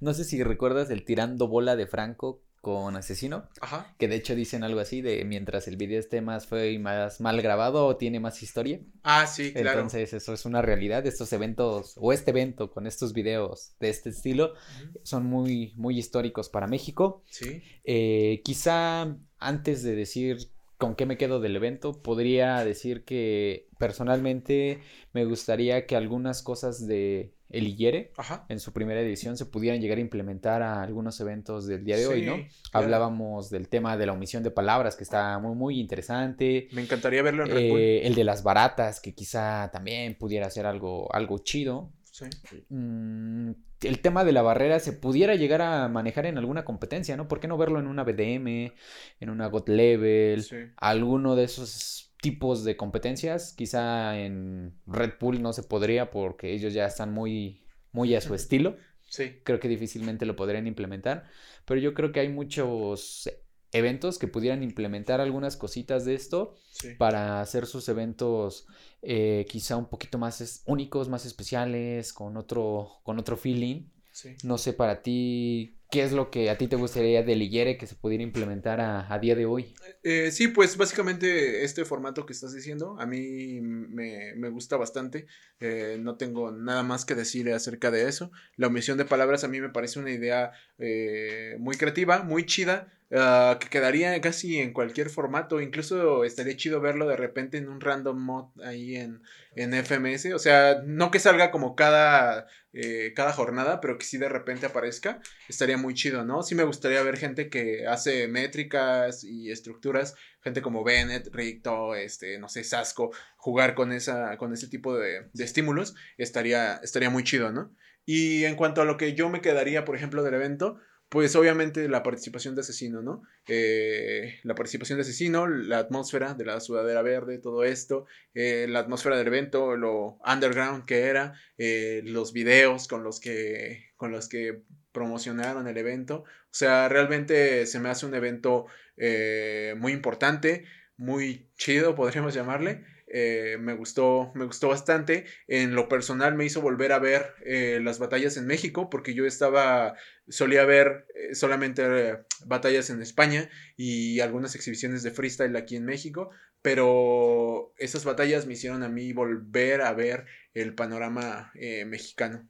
No 0.00 0.14
sé 0.14 0.24
si 0.24 0.42
recuerdas 0.42 0.88
el 0.88 1.04
tirando 1.04 1.46
bola 1.46 1.76
de 1.76 1.86
Franco 1.86 2.42
con 2.60 2.96
Asesino. 2.96 3.48
Ajá. 3.60 3.94
Que 3.98 4.08
de 4.08 4.16
hecho 4.16 4.34
dicen 4.34 4.64
algo 4.64 4.80
así 4.80 5.00
de 5.00 5.24
mientras 5.24 5.66
el 5.68 5.76
video 5.76 5.98
esté 5.98 6.20
más 6.20 6.46
feo 6.46 6.70
y 6.70 6.78
más 6.78 7.20
mal 7.20 7.40
grabado 7.40 7.86
o 7.86 7.96
tiene 7.96 8.20
más 8.20 8.42
historia. 8.42 8.80
Ah, 9.02 9.26
sí, 9.26 9.52
claro. 9.52 9.80
Entonces 9.80 10.12
eso 10.12 10.34
es 10.34 10.44
una 10.44 10.62
realidad. 10.62 11.06
Estos 11.06 11.32
eventos 11.32 11.94
o 11.96 12.12
este 12.12 12.30
evento 12.30 12.70
con 12.70 12.86
estos 12.86 13.12
videos 13.12 13.72
de 13.80 13.88
este 13.88 14.10
estilo 14.10 14.54
son 15.02 15.26
muy, 15.26 15.72
muy 15.76 15.98
históricos 15.98 16.48
para 16.48 16.66
México. 16.66 17.22
Sí. 17.30 17.62
Eh, 17.84 18.42
quizá 18.44 19.16
antes 19.38 19.82
de 19.82 19.94
decir 19.96 20.50
con 20.76 20.94
qué 20.94 21.04
me 21.04 21.18
quedo 21.18 21.40
del 21.40 21.56
evento, 21.56 22.02
podría 22.02 22.64
decir 22.64 23.04
que 23.04 23.68
personalmente 23.78 24.80
me 25.12 25.26
gustaría 25.26 25.86
que 25.86 25.94
algunas 25.94 26.42
cosas 26.42 26.86
de 26.86 27.34
el 27.50 27.66
Iyere 27.66 28.12
en 28.48 28.60
su 28.60 28.72
primera 28.72 29.00
edición 29.00 29.36
se 29.36 29.46
pudieran 29.46 29.80
llegar 29.80 29.98
a 29.98 30.00
implementar 30.00 30.62
a 30.62 30.82
algunos 30.82 31.20
eventos 31.20 31.66
del 31.66 31.84
día 31.84 31.96
de 31.96 32.06
hoy, 32.06 32.22
¿no? 32.22 32.36
Hablábamos 32.72 33.50
del 33.50 33.68
tema 33.68 33.96
de 33.96 34.06
la 34.06 34.12
omisión 34.12 34.42
de 34.42 34.50
palabras, 34.50 34.96
que 34.96 35.04
está 35.04 35.38
muy, 35.38 35.54
muy 35.54 35.80
interesante. 35.80 36.68
Me 36.72 36.82
encantaría 36.82 37.22
verlo 37.22 37.44
en 37.44 37.56
eh, 37.56 38.06
El 38.06 38.14
de 38.14 38.24
las 38.24 38.42
baratas, 38.42 39.00
que 39.00 39.14
quizá 39.14 39.70
también 39.72 40.16
pudiera 40.16 40.48
ser 40.50 40.66
algo, 40.66 41.12
algo 41.14 41.38
chido. 41.38 41.92
Sí. 42.04 42.26
Mm, 42.68 43.52
el 43.82 44.00
tema 44.00 44.24
de 44.24 44.32
la 44.32 44.42
barrera 44.42 44.78
se 44.78 44.92
pudiera 44.92 45.34
llegar 45.34 45.62
a 45.62 45.88
manejar 45.88 46.26
en 46.26 46.38
alguna 46.38 46.64
competencia, 46.64 47.16
¿no? 47.16 47.28
¿Por 47.28 47.40
qué 47.40 47.48
no 47.48 47.56
verlo 47.56 47.78
en 47.80 47.86
una 47.86 48.04
BDM, 48.04 48.72
en 49.20 49.30
una 49.30 49.46
God 49.46 49.68
Level, 49.68 50.72
alguno 50.76 51.34
de 51.34 51.44
esos 51.44 52.09
tipos 52.20 52.64
de 52.64 52.76
competencias. 52.76 53.52
Quizá 53.54 54.18
en 54.18 54.74
Red 54.86 55.12
Bull 55.20 55.40
no 55.42 55.52
se 55.52 55.62
podría 55.62 56.10
porque 56.10 56.52
ellos 56.52 56.72
ya 56.74 56.86
están 56.86 57.12
muy, 57.12 57.62
muy 57.92 58.14
a 58.14 58.20
su 58.20 58.34
estilo. 58.34 58.76
Sí. 59.08 59.38
Creo 59.44 59.58
que 59.58 59.68
difícilmente 59.68 60.26
lo 60.26 60.36
podrían 60.36 60.66
implementar. 60.66 61.24
Pero 61.64 61.80
yo 61.80 61.94
creo 61.94 62.12
que 62.12 62.20
hay 62.20 62.28
muchos 62.28 63.28
eventos 63.72 64.18
que 64.18 64.26
pudieran 64.26 64.62
implementar 64.64 65.20
algunas 65.20 65.56
cositas 65.56 66.04
de 66.04 66.14
esto 66.14 66.54
Sí. 66.72 66.94
para 66.98 67.40
hacer 67.40 67.66
sus 67.66 67.88
eventos 67.88 68.66
eh, 69.02 69.46
quizá 69.48 69.76
un 69.76 69.86
poquito 69.86 70.18
más 70.18 70.40
es- 70.40 70.62
únicos, 70.66 71.08
más 71.08 71.24
especiales, 71.24 72.12
con 72.12 72.36
otro, 72.36 73.00
con 73.02 73.18
otro 73.18 73.36
feeling. 73.36 73.86
Sí. 74.12 74.36
No 74.44 74.58
sé 74.58 74.72
para 74.74 75.02
ti, 75.02 75.78
¿qué 75.90 76.02
es 76.02 76.12
lo 76.12 76.30
que 76.30 76.50
a 76.50 76.56
ti 76.56 76.68
te 76.68 76.76
gustaría 76.76 77.22
de 77.22 77.36
Ligere 77.36 77.76
que 77.76 77.86
se 77.86 77.96
pudiera 77.96 78.22
implementar 78.22 78.80
a, 78.80 79.18
día 79.18 79.34
de 79.34 79.44
hoy? 79.44 79.74
Eh, 80.02 80.30
sí, 80.30 80.48
pues 80.48 80.76
básicamente 80.76 81.64
este 81.64 81.84
formato 81.84 82.24
que 82.24 82.32
estás 82.32 82.54
diciendo 82.54 82.96
a 82.98 83.06
mí 83.06 83.60
me, 83.60 84.34
me 84.36 84.48
gusta 84.48 84.76
bastante. 84.76 85.26
Eh, 85.58 85.98
no 86.00 86.16
tengo 86.16 86.52
nada 86.52 86.82
más 86.82 87.04
que 87.04 87.14
decir 87.14 87.52
acerca 87.52 87.90
de 87.90 88.08
eso. 88.08 88.30
La 88.56 88.68
omisión 88.68 88.98
de 88.98 89.04
palabras 89.04 89.44
a 89.44 89.48
mí 89.48 89.60
me 89.60 89.68
parece 89.68 89.98
una 89.98 90.12
idea 90.12 90.52
eh, 90.78 91.56
muy 91.58 91.76
creativa, 91.76 92.22
muy 92.22 92.46
chida, 92.46 92.92
ah, 93.12 93.58
que 93.60 93.68
quedaría 93.68 94.20
casi 94.20 94.58
en 94.58 94.72
cualquier 94.72 95.10
formato. 95.10 95.60
Incluso 95.60 96.24
estaría 96.24 96.56
chido 96.56 96.80
verlo 96.80 97.06
de 97.06 97.16
repente 97.16 97.58
en 97.58 97.68
un 97.68 97.80
random 97.80 98.18
mod 98.18 98.46
ahí 98.64 98.96
en, 98.96 99.22
en 99.54 99.74
FMS. 99.74 100.32
O 100.34 100.38
sea, 100.38 100.82
no 100.84 101.10
que 101.10 101.18
salga 101.18 101.50
como 101.50 101.76
cada, 101.76 102.46
eh, 102.72 103.12
cada 103.14 103.32
jornada, 103.32 103.80
pero 103.80 103.98
que 103.98 104.04
sí 104.04 104.18
de 104.18 104.28
repente 104.28 104.66
aparezca. 104.66 105.20
Estaría 105.48 105.76
muy 105.76 105.94
chido, 105.94 106.24
¿no? 106.24 106.42
Sí 106.42 106.54
me 106.54 106.64
gustaría 106.64 107.02
ver 107.02 107.16
gente 107.16 107.48
que 107.48 107.86
hace 107.86 108.28
métricas 108.28 109.24
y 109.24 109.50
estructuras, 109.50 110.14
gente 110.42 110.62
como 110.62 110.84
Bennett, 110.84 111.28
Ricto, 111.34 111.94
este, 111.94 112.38
no 112.38 112.48
sé, 112.48 112.64
Sasco, 112.64 113.10
jugar 113.36 113.74
con 113.74 113.92
esa, 113.92 114.36
con 114.38 114.52
ese 114.52 114.68
tipo 114.68 114.96
de, 114.96 115.28
de 115.32 115.44
estímulos, 115.44 115.94
estaría, 116.18 116.76
estaría 116.82 117.10
muy 117.10 117.24
chido, 117.24 117.52
¿no? 117.52 117.74
Y 118.06 118.44
en 118.44 118.56
cuanto 118.56 118.82
a 118.82 118.84
lo 118.84 118.96
que 118.96 119.14
yo 119.14 119.28
me 119.28 119.40
quedaría, 119.40 119.84
por 119.84 119.94
ejemplo, 119.96 120.22
del 120.22 120.34
evento, 120.34 120.80
pues 121.10 121.34
obviamente 121.34 121.88
la 121.88 122.04
participación 122.04 122.54
de 122.54 122.60
Asesino, 122.60 123.02
¿no? 123.02 123.24
Eh, 123.48 124.38
la 124.44 124.54
participación 124.54 124.96
de 124.96 125.02
Asesino, 125.02 125.48
la 125.48 125.78
atmósfera 125.78 126.34
de 126.34 126.44
la 126.44 126.60
sudadera 126.60 127.02
verde, 127.02 127.38
todo 127.38 127.64
esto, 127.64 128.06
eh, 128.32 128.66
la 128.68 128.78
atmósfera 128.78 129.18
del 129.18 129.26
evento, 129.26 129.76
lo 129.76 130.18
underground 130.24 130.84
que 130.84 131.00
era, 131.02 131.34
eh, 131.58 132.02
los 132.04 132.32
videos 132.32 132.86
con 132.86 133.02
los 133.02 133.18
que, 133.18 133.90
con 133.96 134.12
los 134.12 134.28
que 134.28 134.62
promocionaron 134.92 135.66
el 135.66 135.76
evento. 135.78 136.22
O 136.22 136.52
sea, 136.52 136.88
realmente 136.88 137.66
se 137.66 137.80
me 137.80 137.88
hace 137.88 138.06
un 138.06 138.14
evento 138.14 138.66
eh, 138.96 139.74
muy 139.78 139.92
importante, 139.92 140.64
muy 140.96 141.48
chido, 141.56 141.96
podríamos 141.96 142.34
llamarle. 142.34 142.84
Eh, 143.12 143.56
me 143.58 143.74
gustó, 143.74 144.30
me 144.34 144.44
gustó 144.44 144.68
bastante. 144.68 145.26
En 145.48 145.74
lo 145.74 145.88
personal 145.88 146.34
me 146.34 146.44
hizo 146.44 146.60
volver 146.60 146.92
a 146.92 146.98
ver 146.98 147.34
eh, 147.44 147.80
las 147.82 147.98
batallas 147.98 148.36
en 148.36 148.46
México, 148.46 148.88
porque 148.88 149.14
yo 149.14 149.26
estaba, 149.26 149.96
solía 150.28 150.64
ver 150.64 151.06
eh, 151.14 151.34
solamente 151.34 151.82
eh, 151.82 152.18
batallas 152.46 152.90
en 152.90 153.02
España 153.02 153.50
y 153.76 154.20
algunas 154.20 154.54
exhibiciones 154.54 155.02
de 155.02 155.10
freestyle 155.10 155.56
aquí 155.56 155.76
en 155.76 155.84
México, 155.84 156.30
pero 156.62 157.72
esas 157.78 158.04
batallas 158.04 158.46
me 158.46 158.52
hicieron 158.52 158.82
a 158.82 158.88
mí 158.88 159.12
volver 159.12 159.82
a 159.82 159.92
ver 159.92 160.26
el 160.54 160.74
panorama 160.74 161.52
mexicano. 161.86 162.48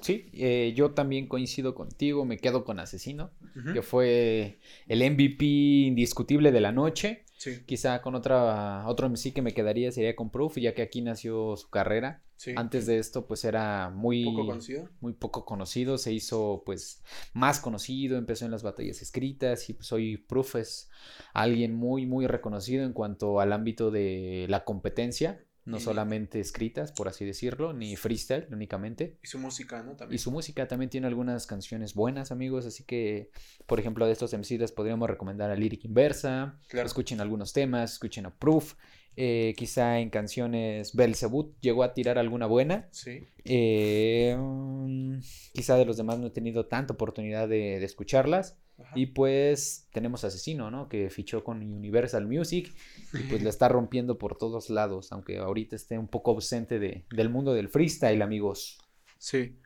Sí, 0.00 0.30
eh, 0.32 0.72
yo 0.76 0.92
también 0.92 1.28
coincido 1.28 1.74
contigo, 1.74 2.24
me 2.24 2.38
quedo 2.38 2.64
con 2.64 2.80
Asesino, 2.80 3.30
que 3.72 3.82
fue 3.82 4.58
el 4.86 5.10
MVP 5.10 5.44
indiscutible 5.44 6.52
de 6.52 6.60
la 6.60 6.72
noche. 6.72 7.24
Sí, 7.36 7.60
Quizá 7.66 8.02
con 8.02 8.16
otra, 8.16 8.84
otro 8.88 9.06
MC 9.08 9.32
que 9.32 9.42
me 9.42 9.54
quedaría 9.54 9.92
sería 9.92 10.16
con 10.16 10.30
Proof, 10.30 10.56
ya 10.58 10.74
que 10.74 10.82
aquí 10.82 11.02
nació 11.02 11.56
su 11.56 11.70
carrera. 11.70 12.24
sí. 12.34 12.52
Antes 12.56 12.86
de 12.86 12.98
esto, 12.98 13.28
pues 13.28 13.44
era 13.44 13.90
muy 13.90 14.24
poco 14.24 14.46
conocido. 14.46 14.88
muy 15.00 15.12
poco 15.12 15.44
conocido, 15.44 15.98
se 15.98 16.12
hizo 16.12 16.64
pues 16.66 17.04
más 17.34 17.60
conocido, 17.60 18.18
empezó 18.18 18.44
en 18.44 18.50
las 18.50 18.64
batallas 18.64 19.02
escritas 19.02 19.70
y 19.70 19.74
pues 19.74 19.92
hoy 19.92 20.16
Proof 20.16 20.56
es 20.56 20.90
alguien 21.32 21.74
muy 21.74 22.06
muy 22.06 22.26
reconocido 22.26 22.84
en 22.84 22.92
cuanto 22.92 23.38
al 23.38 23.52
ámbito 23.52 23.92
de 23.92 24.46
la 24.48 24.64
competencia, 24.64 25.44
no 25.68 25.76
Y- 25.76 25.80
solamente 25.80 26.40
escritas, 26.40 26.90
por 26.92 27.06
así 27.08 27.24
decirlo, 27.24 27.72
ni 27.72 27.94
freestyle 27.96 28.48
únicamente. 28.50 29.18
Y 29.22 29.26
su 29.26 29.38
música, 29.38 29.82
¿no? 29.82 29.92
Y 29.92 29.96
También. 29.96 30.18
su 30.18 30.30
música 30.30 30.66
también 30.66 30.90
tiene 30.90 31.06
algunas 31.06 31.46
canciones 31.46 31.94
buenas, 31.94 32.32
amigos, 32.32 32.66
así 32.66 32.84
que, 32.84 33.30
por 33.66 33.78
ejemplo, 33.78 34.06
de 34.06 34.12
estos 34.12 34.32
MCs 34.32 34.72
podríamos 34.72 35.08
recomendar 35.08 35.50
a 35.50 35.54
Lyric 35.56 35.84
Inversa, 35.84 36.58
Claro. 36.68 36.86
escuchen 36.86 37.20
algunos 37.20 37.52
temas, 37.52 37.92
escuchen 37.92 38.26
a 38.26 38.34
Proof, 38.34 38.74
eh, 39.20 39.52
quizá 39.56 39.98
en 39.98 40.10
canciones 40.10 40.94
Belzebut 40.94 41.52
llegó 41.60 41.82
a 41.82 41.92
tirar 41.92 42.18
alguna 42.18 42.46
buena, 42.46 42.88
Sí. 42.92 43.24
eh, 43.44 44.36
mm, 44.38 45.18
quizá 45.52 45.76
de 45.76 45.84
los 45.84 45.96
demás 45.96 46.18
no 46.20 46.28
he 46.28 46.30
tenido 46.30 46.66
tanta 46.66 46.94
oportunidad 46.94 47.48
de, 47.48 47.80
de 47.80 47.84
escucharlas. 47.84 48.56
Ajá. 48.80 48.92
Y 48.94 49.06
pues 49.06 49.88
tenemos 49.92 50.22
Asesino, 50.22 50.70
¿no? 50.70 50.88
Que 50.88 51.10
fichó 51.10 51.42
con 51.42 51.58
Universal 51.62 52.28
Music 52.28 52.72
y 53.12 53.24
pues 53.28 53.42
la 53.42 53.50
está 53.50 53.68
rompiendo 53.68 54.18
por 54.18 54.38
todos 54.38 54.70
lados, 54.70 55.10
aunque 55.10 55.38
ahorita 55.38 55.74
esté 55.74 55.98
un 55.98 56.06
poco 56.06 56.30
ausente 56.30 56.78
de, 56.78 57.04
del 57.10 57.28
mundo 57.28 57.54
del 57.54 57.68
freestyle, 57.68 58.22
amigos. 58.22 58.78
Sí. 59.18 59.56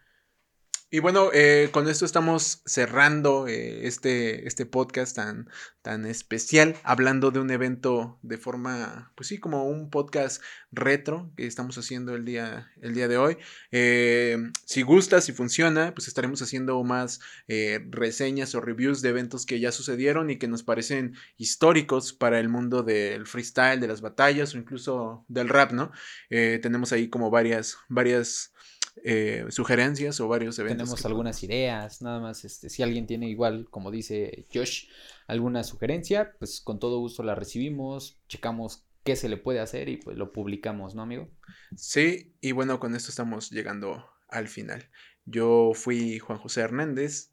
Y 0.95 0.99
bueno, 0.99 1.31
eh, 1.33 1.71
con 1.73 1.89
esto 1.89 2.05
estamos 2.05 2.61
cerrando 2.67 3.49
eh, 3.49 3.87
este, 3.87 4.47
este 4.47 4.67
podcast 4.67 5.17
tan, 5.17 5.49
tan 5.81 6.05
especial, 6.05 6.77
hablando 6.83 7.31
de 7.31 7.41
un 7.41 7.51
evento 7.51 8.19
de 8.21 8.37
forma, 8.37 9.11
pues 9.15 9.29
sí, 9.29 9.39
como 9.39 9.65
un 9.65 9.89
podcast 9.89 10.43
retro 10.71 11.33
que 11.35 11.47
estamos 11.47 11.79
haciendo 11.79 12.15
el 12.15 12.27
día, 12.27 12.71
el 12.83 12.93
día 12.93 13.09
de 13.09 13.17
hoy. 13.17 13.39
Eh, 13.71 14.37
si 14.67 14.83
gusta, 14.83 15.23
si 15.23 15.33
funciona, 15.33 15.95
pues 15.95 16.09
estaremos 16.09 16.43
haciendo 16.43 16.85
más 16.85 17.21
eh, 17.49 17.81
reseñas 17.89 18.55
o 18.55 18.61
reviews 18.61 19.01
de 19.01 19.09
eventos 19.09 19.47
que 19.47 19.61
ya 19.61 19.73
sucedieron 19.73 20.29
y 20.29 20.37
que 20.37 20.47
nos 20.47 20.63
parecen 20.63 21.15
históricos 21.39 22.13
para 22.13 22.39
el 22.39 22.51
mundo 22.51 22.83
del 22.83 23.27
freestyle, 23.27 23.81
de 23.81 23.89
las 23.89 24.03
batallas 24.03 24.55
o 24.55 24.59
incluso 24.59 25.25
del 25.29 25.49
rap, 25.49 25.73
¿no? 25.73 25.91
Tenemos 26.29 26.93
ahí 26.93 27.09
como 27.09 27.31
varias, 27.31 27.79
varias 27.89 28.53
eh, 28.97 29.47
sugerencias 29.51 30.21
o 30.21 30.29
varios 30.29 30.59
eventos. 30.59 30.85
Tenemos 30.85 31.07
algunas 31.07 31.43
ideas, 31.43 32.03
nada 32.03 32.21
más, 32.21 32.45
este, 32.45 32.69
si 32.69 32.83
alguien 32.83 33.07
tiene 33.07 33.29
igual, 33.29 33.67
como 33.71 33.91
dice 33.91 34.47
Josh, 34.53 34.89
alguna 35.27 35.65
sugerencia, 35.65 36.37
pues 36.39 36.61
con 36.61 36.79
todo 36.79 36.99
gusto 36.99 37.23
la 37.23 37.35
recibimos, 37.35 38.21
checamos 38.29 38.85
qué 39.05 39.17
se 39.17 39.29
le 39.29 39.37
puede 39.37 39.61
hacer 39.61 39.89
y 39.89 39.97
pues 39.97 40.17
lo 40.17 40.33
publicamos, 40.33 40.95
¿no, 40.95 41.03
amigo? 41.03 41.29
Sí, 41.77 42.35
y 42.41 42.53
bueno, 42.53 42.79
con 42.79 42.95
esto 42.95 43.11
estamos 43.11 43.51
llegando 43.51 44.07
al 44.29 44.49
final. 44.49 44.91
Yo 45.25 45.73
fui 45.75 46.19
Juan 46.19 46.39
José 46.39 46.61
Hernández, 46.61 47.33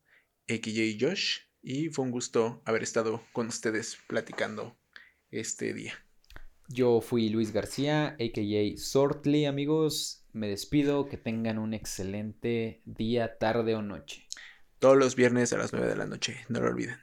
AKJ 0.50 0.98
Josh, 1.00 1.40
y 1.62 1.90
fue 1.90 2.06
un 2.06 2.12
gusto 2.12 2.62
haber 2.66 2.84
estado 2.84 3.24
con 3.34 3.48
ustedes 3.48 3.98
platicando 4.08 4.78
este 5.32 5.74
día. 5.74 5.94
Yo 6.68 7.02
fui 7.02 7.30
Luis 7.30 7.52
García, 7.52 8.10
a.k.a. 8.10 8.78
Sortly, 8.78 9.46
amigos. 9.46 10.19
Me 10.32 10.48
despido, 10.48 11.08
que 11.08 11.18
tengan 11.18 11.58
un 11.58 11.74
excelente 11.74 12.82
día, 12.86 13.38
tarde 13.38 13.76
o 13.76 13.82
noche. 13.82 14.28
Todos 14.78 14.98
los 14.98 15.16
viernes 15.16 15.52
a 15.54 15.58
las 15.58 15.74
9 15.74 15.88
de 15.88 15.96
la 15.96 16.06
noche, 16.06 16.46
no 16.48 16.60
lo 16.60 16.68
olviden. 16.68 17.00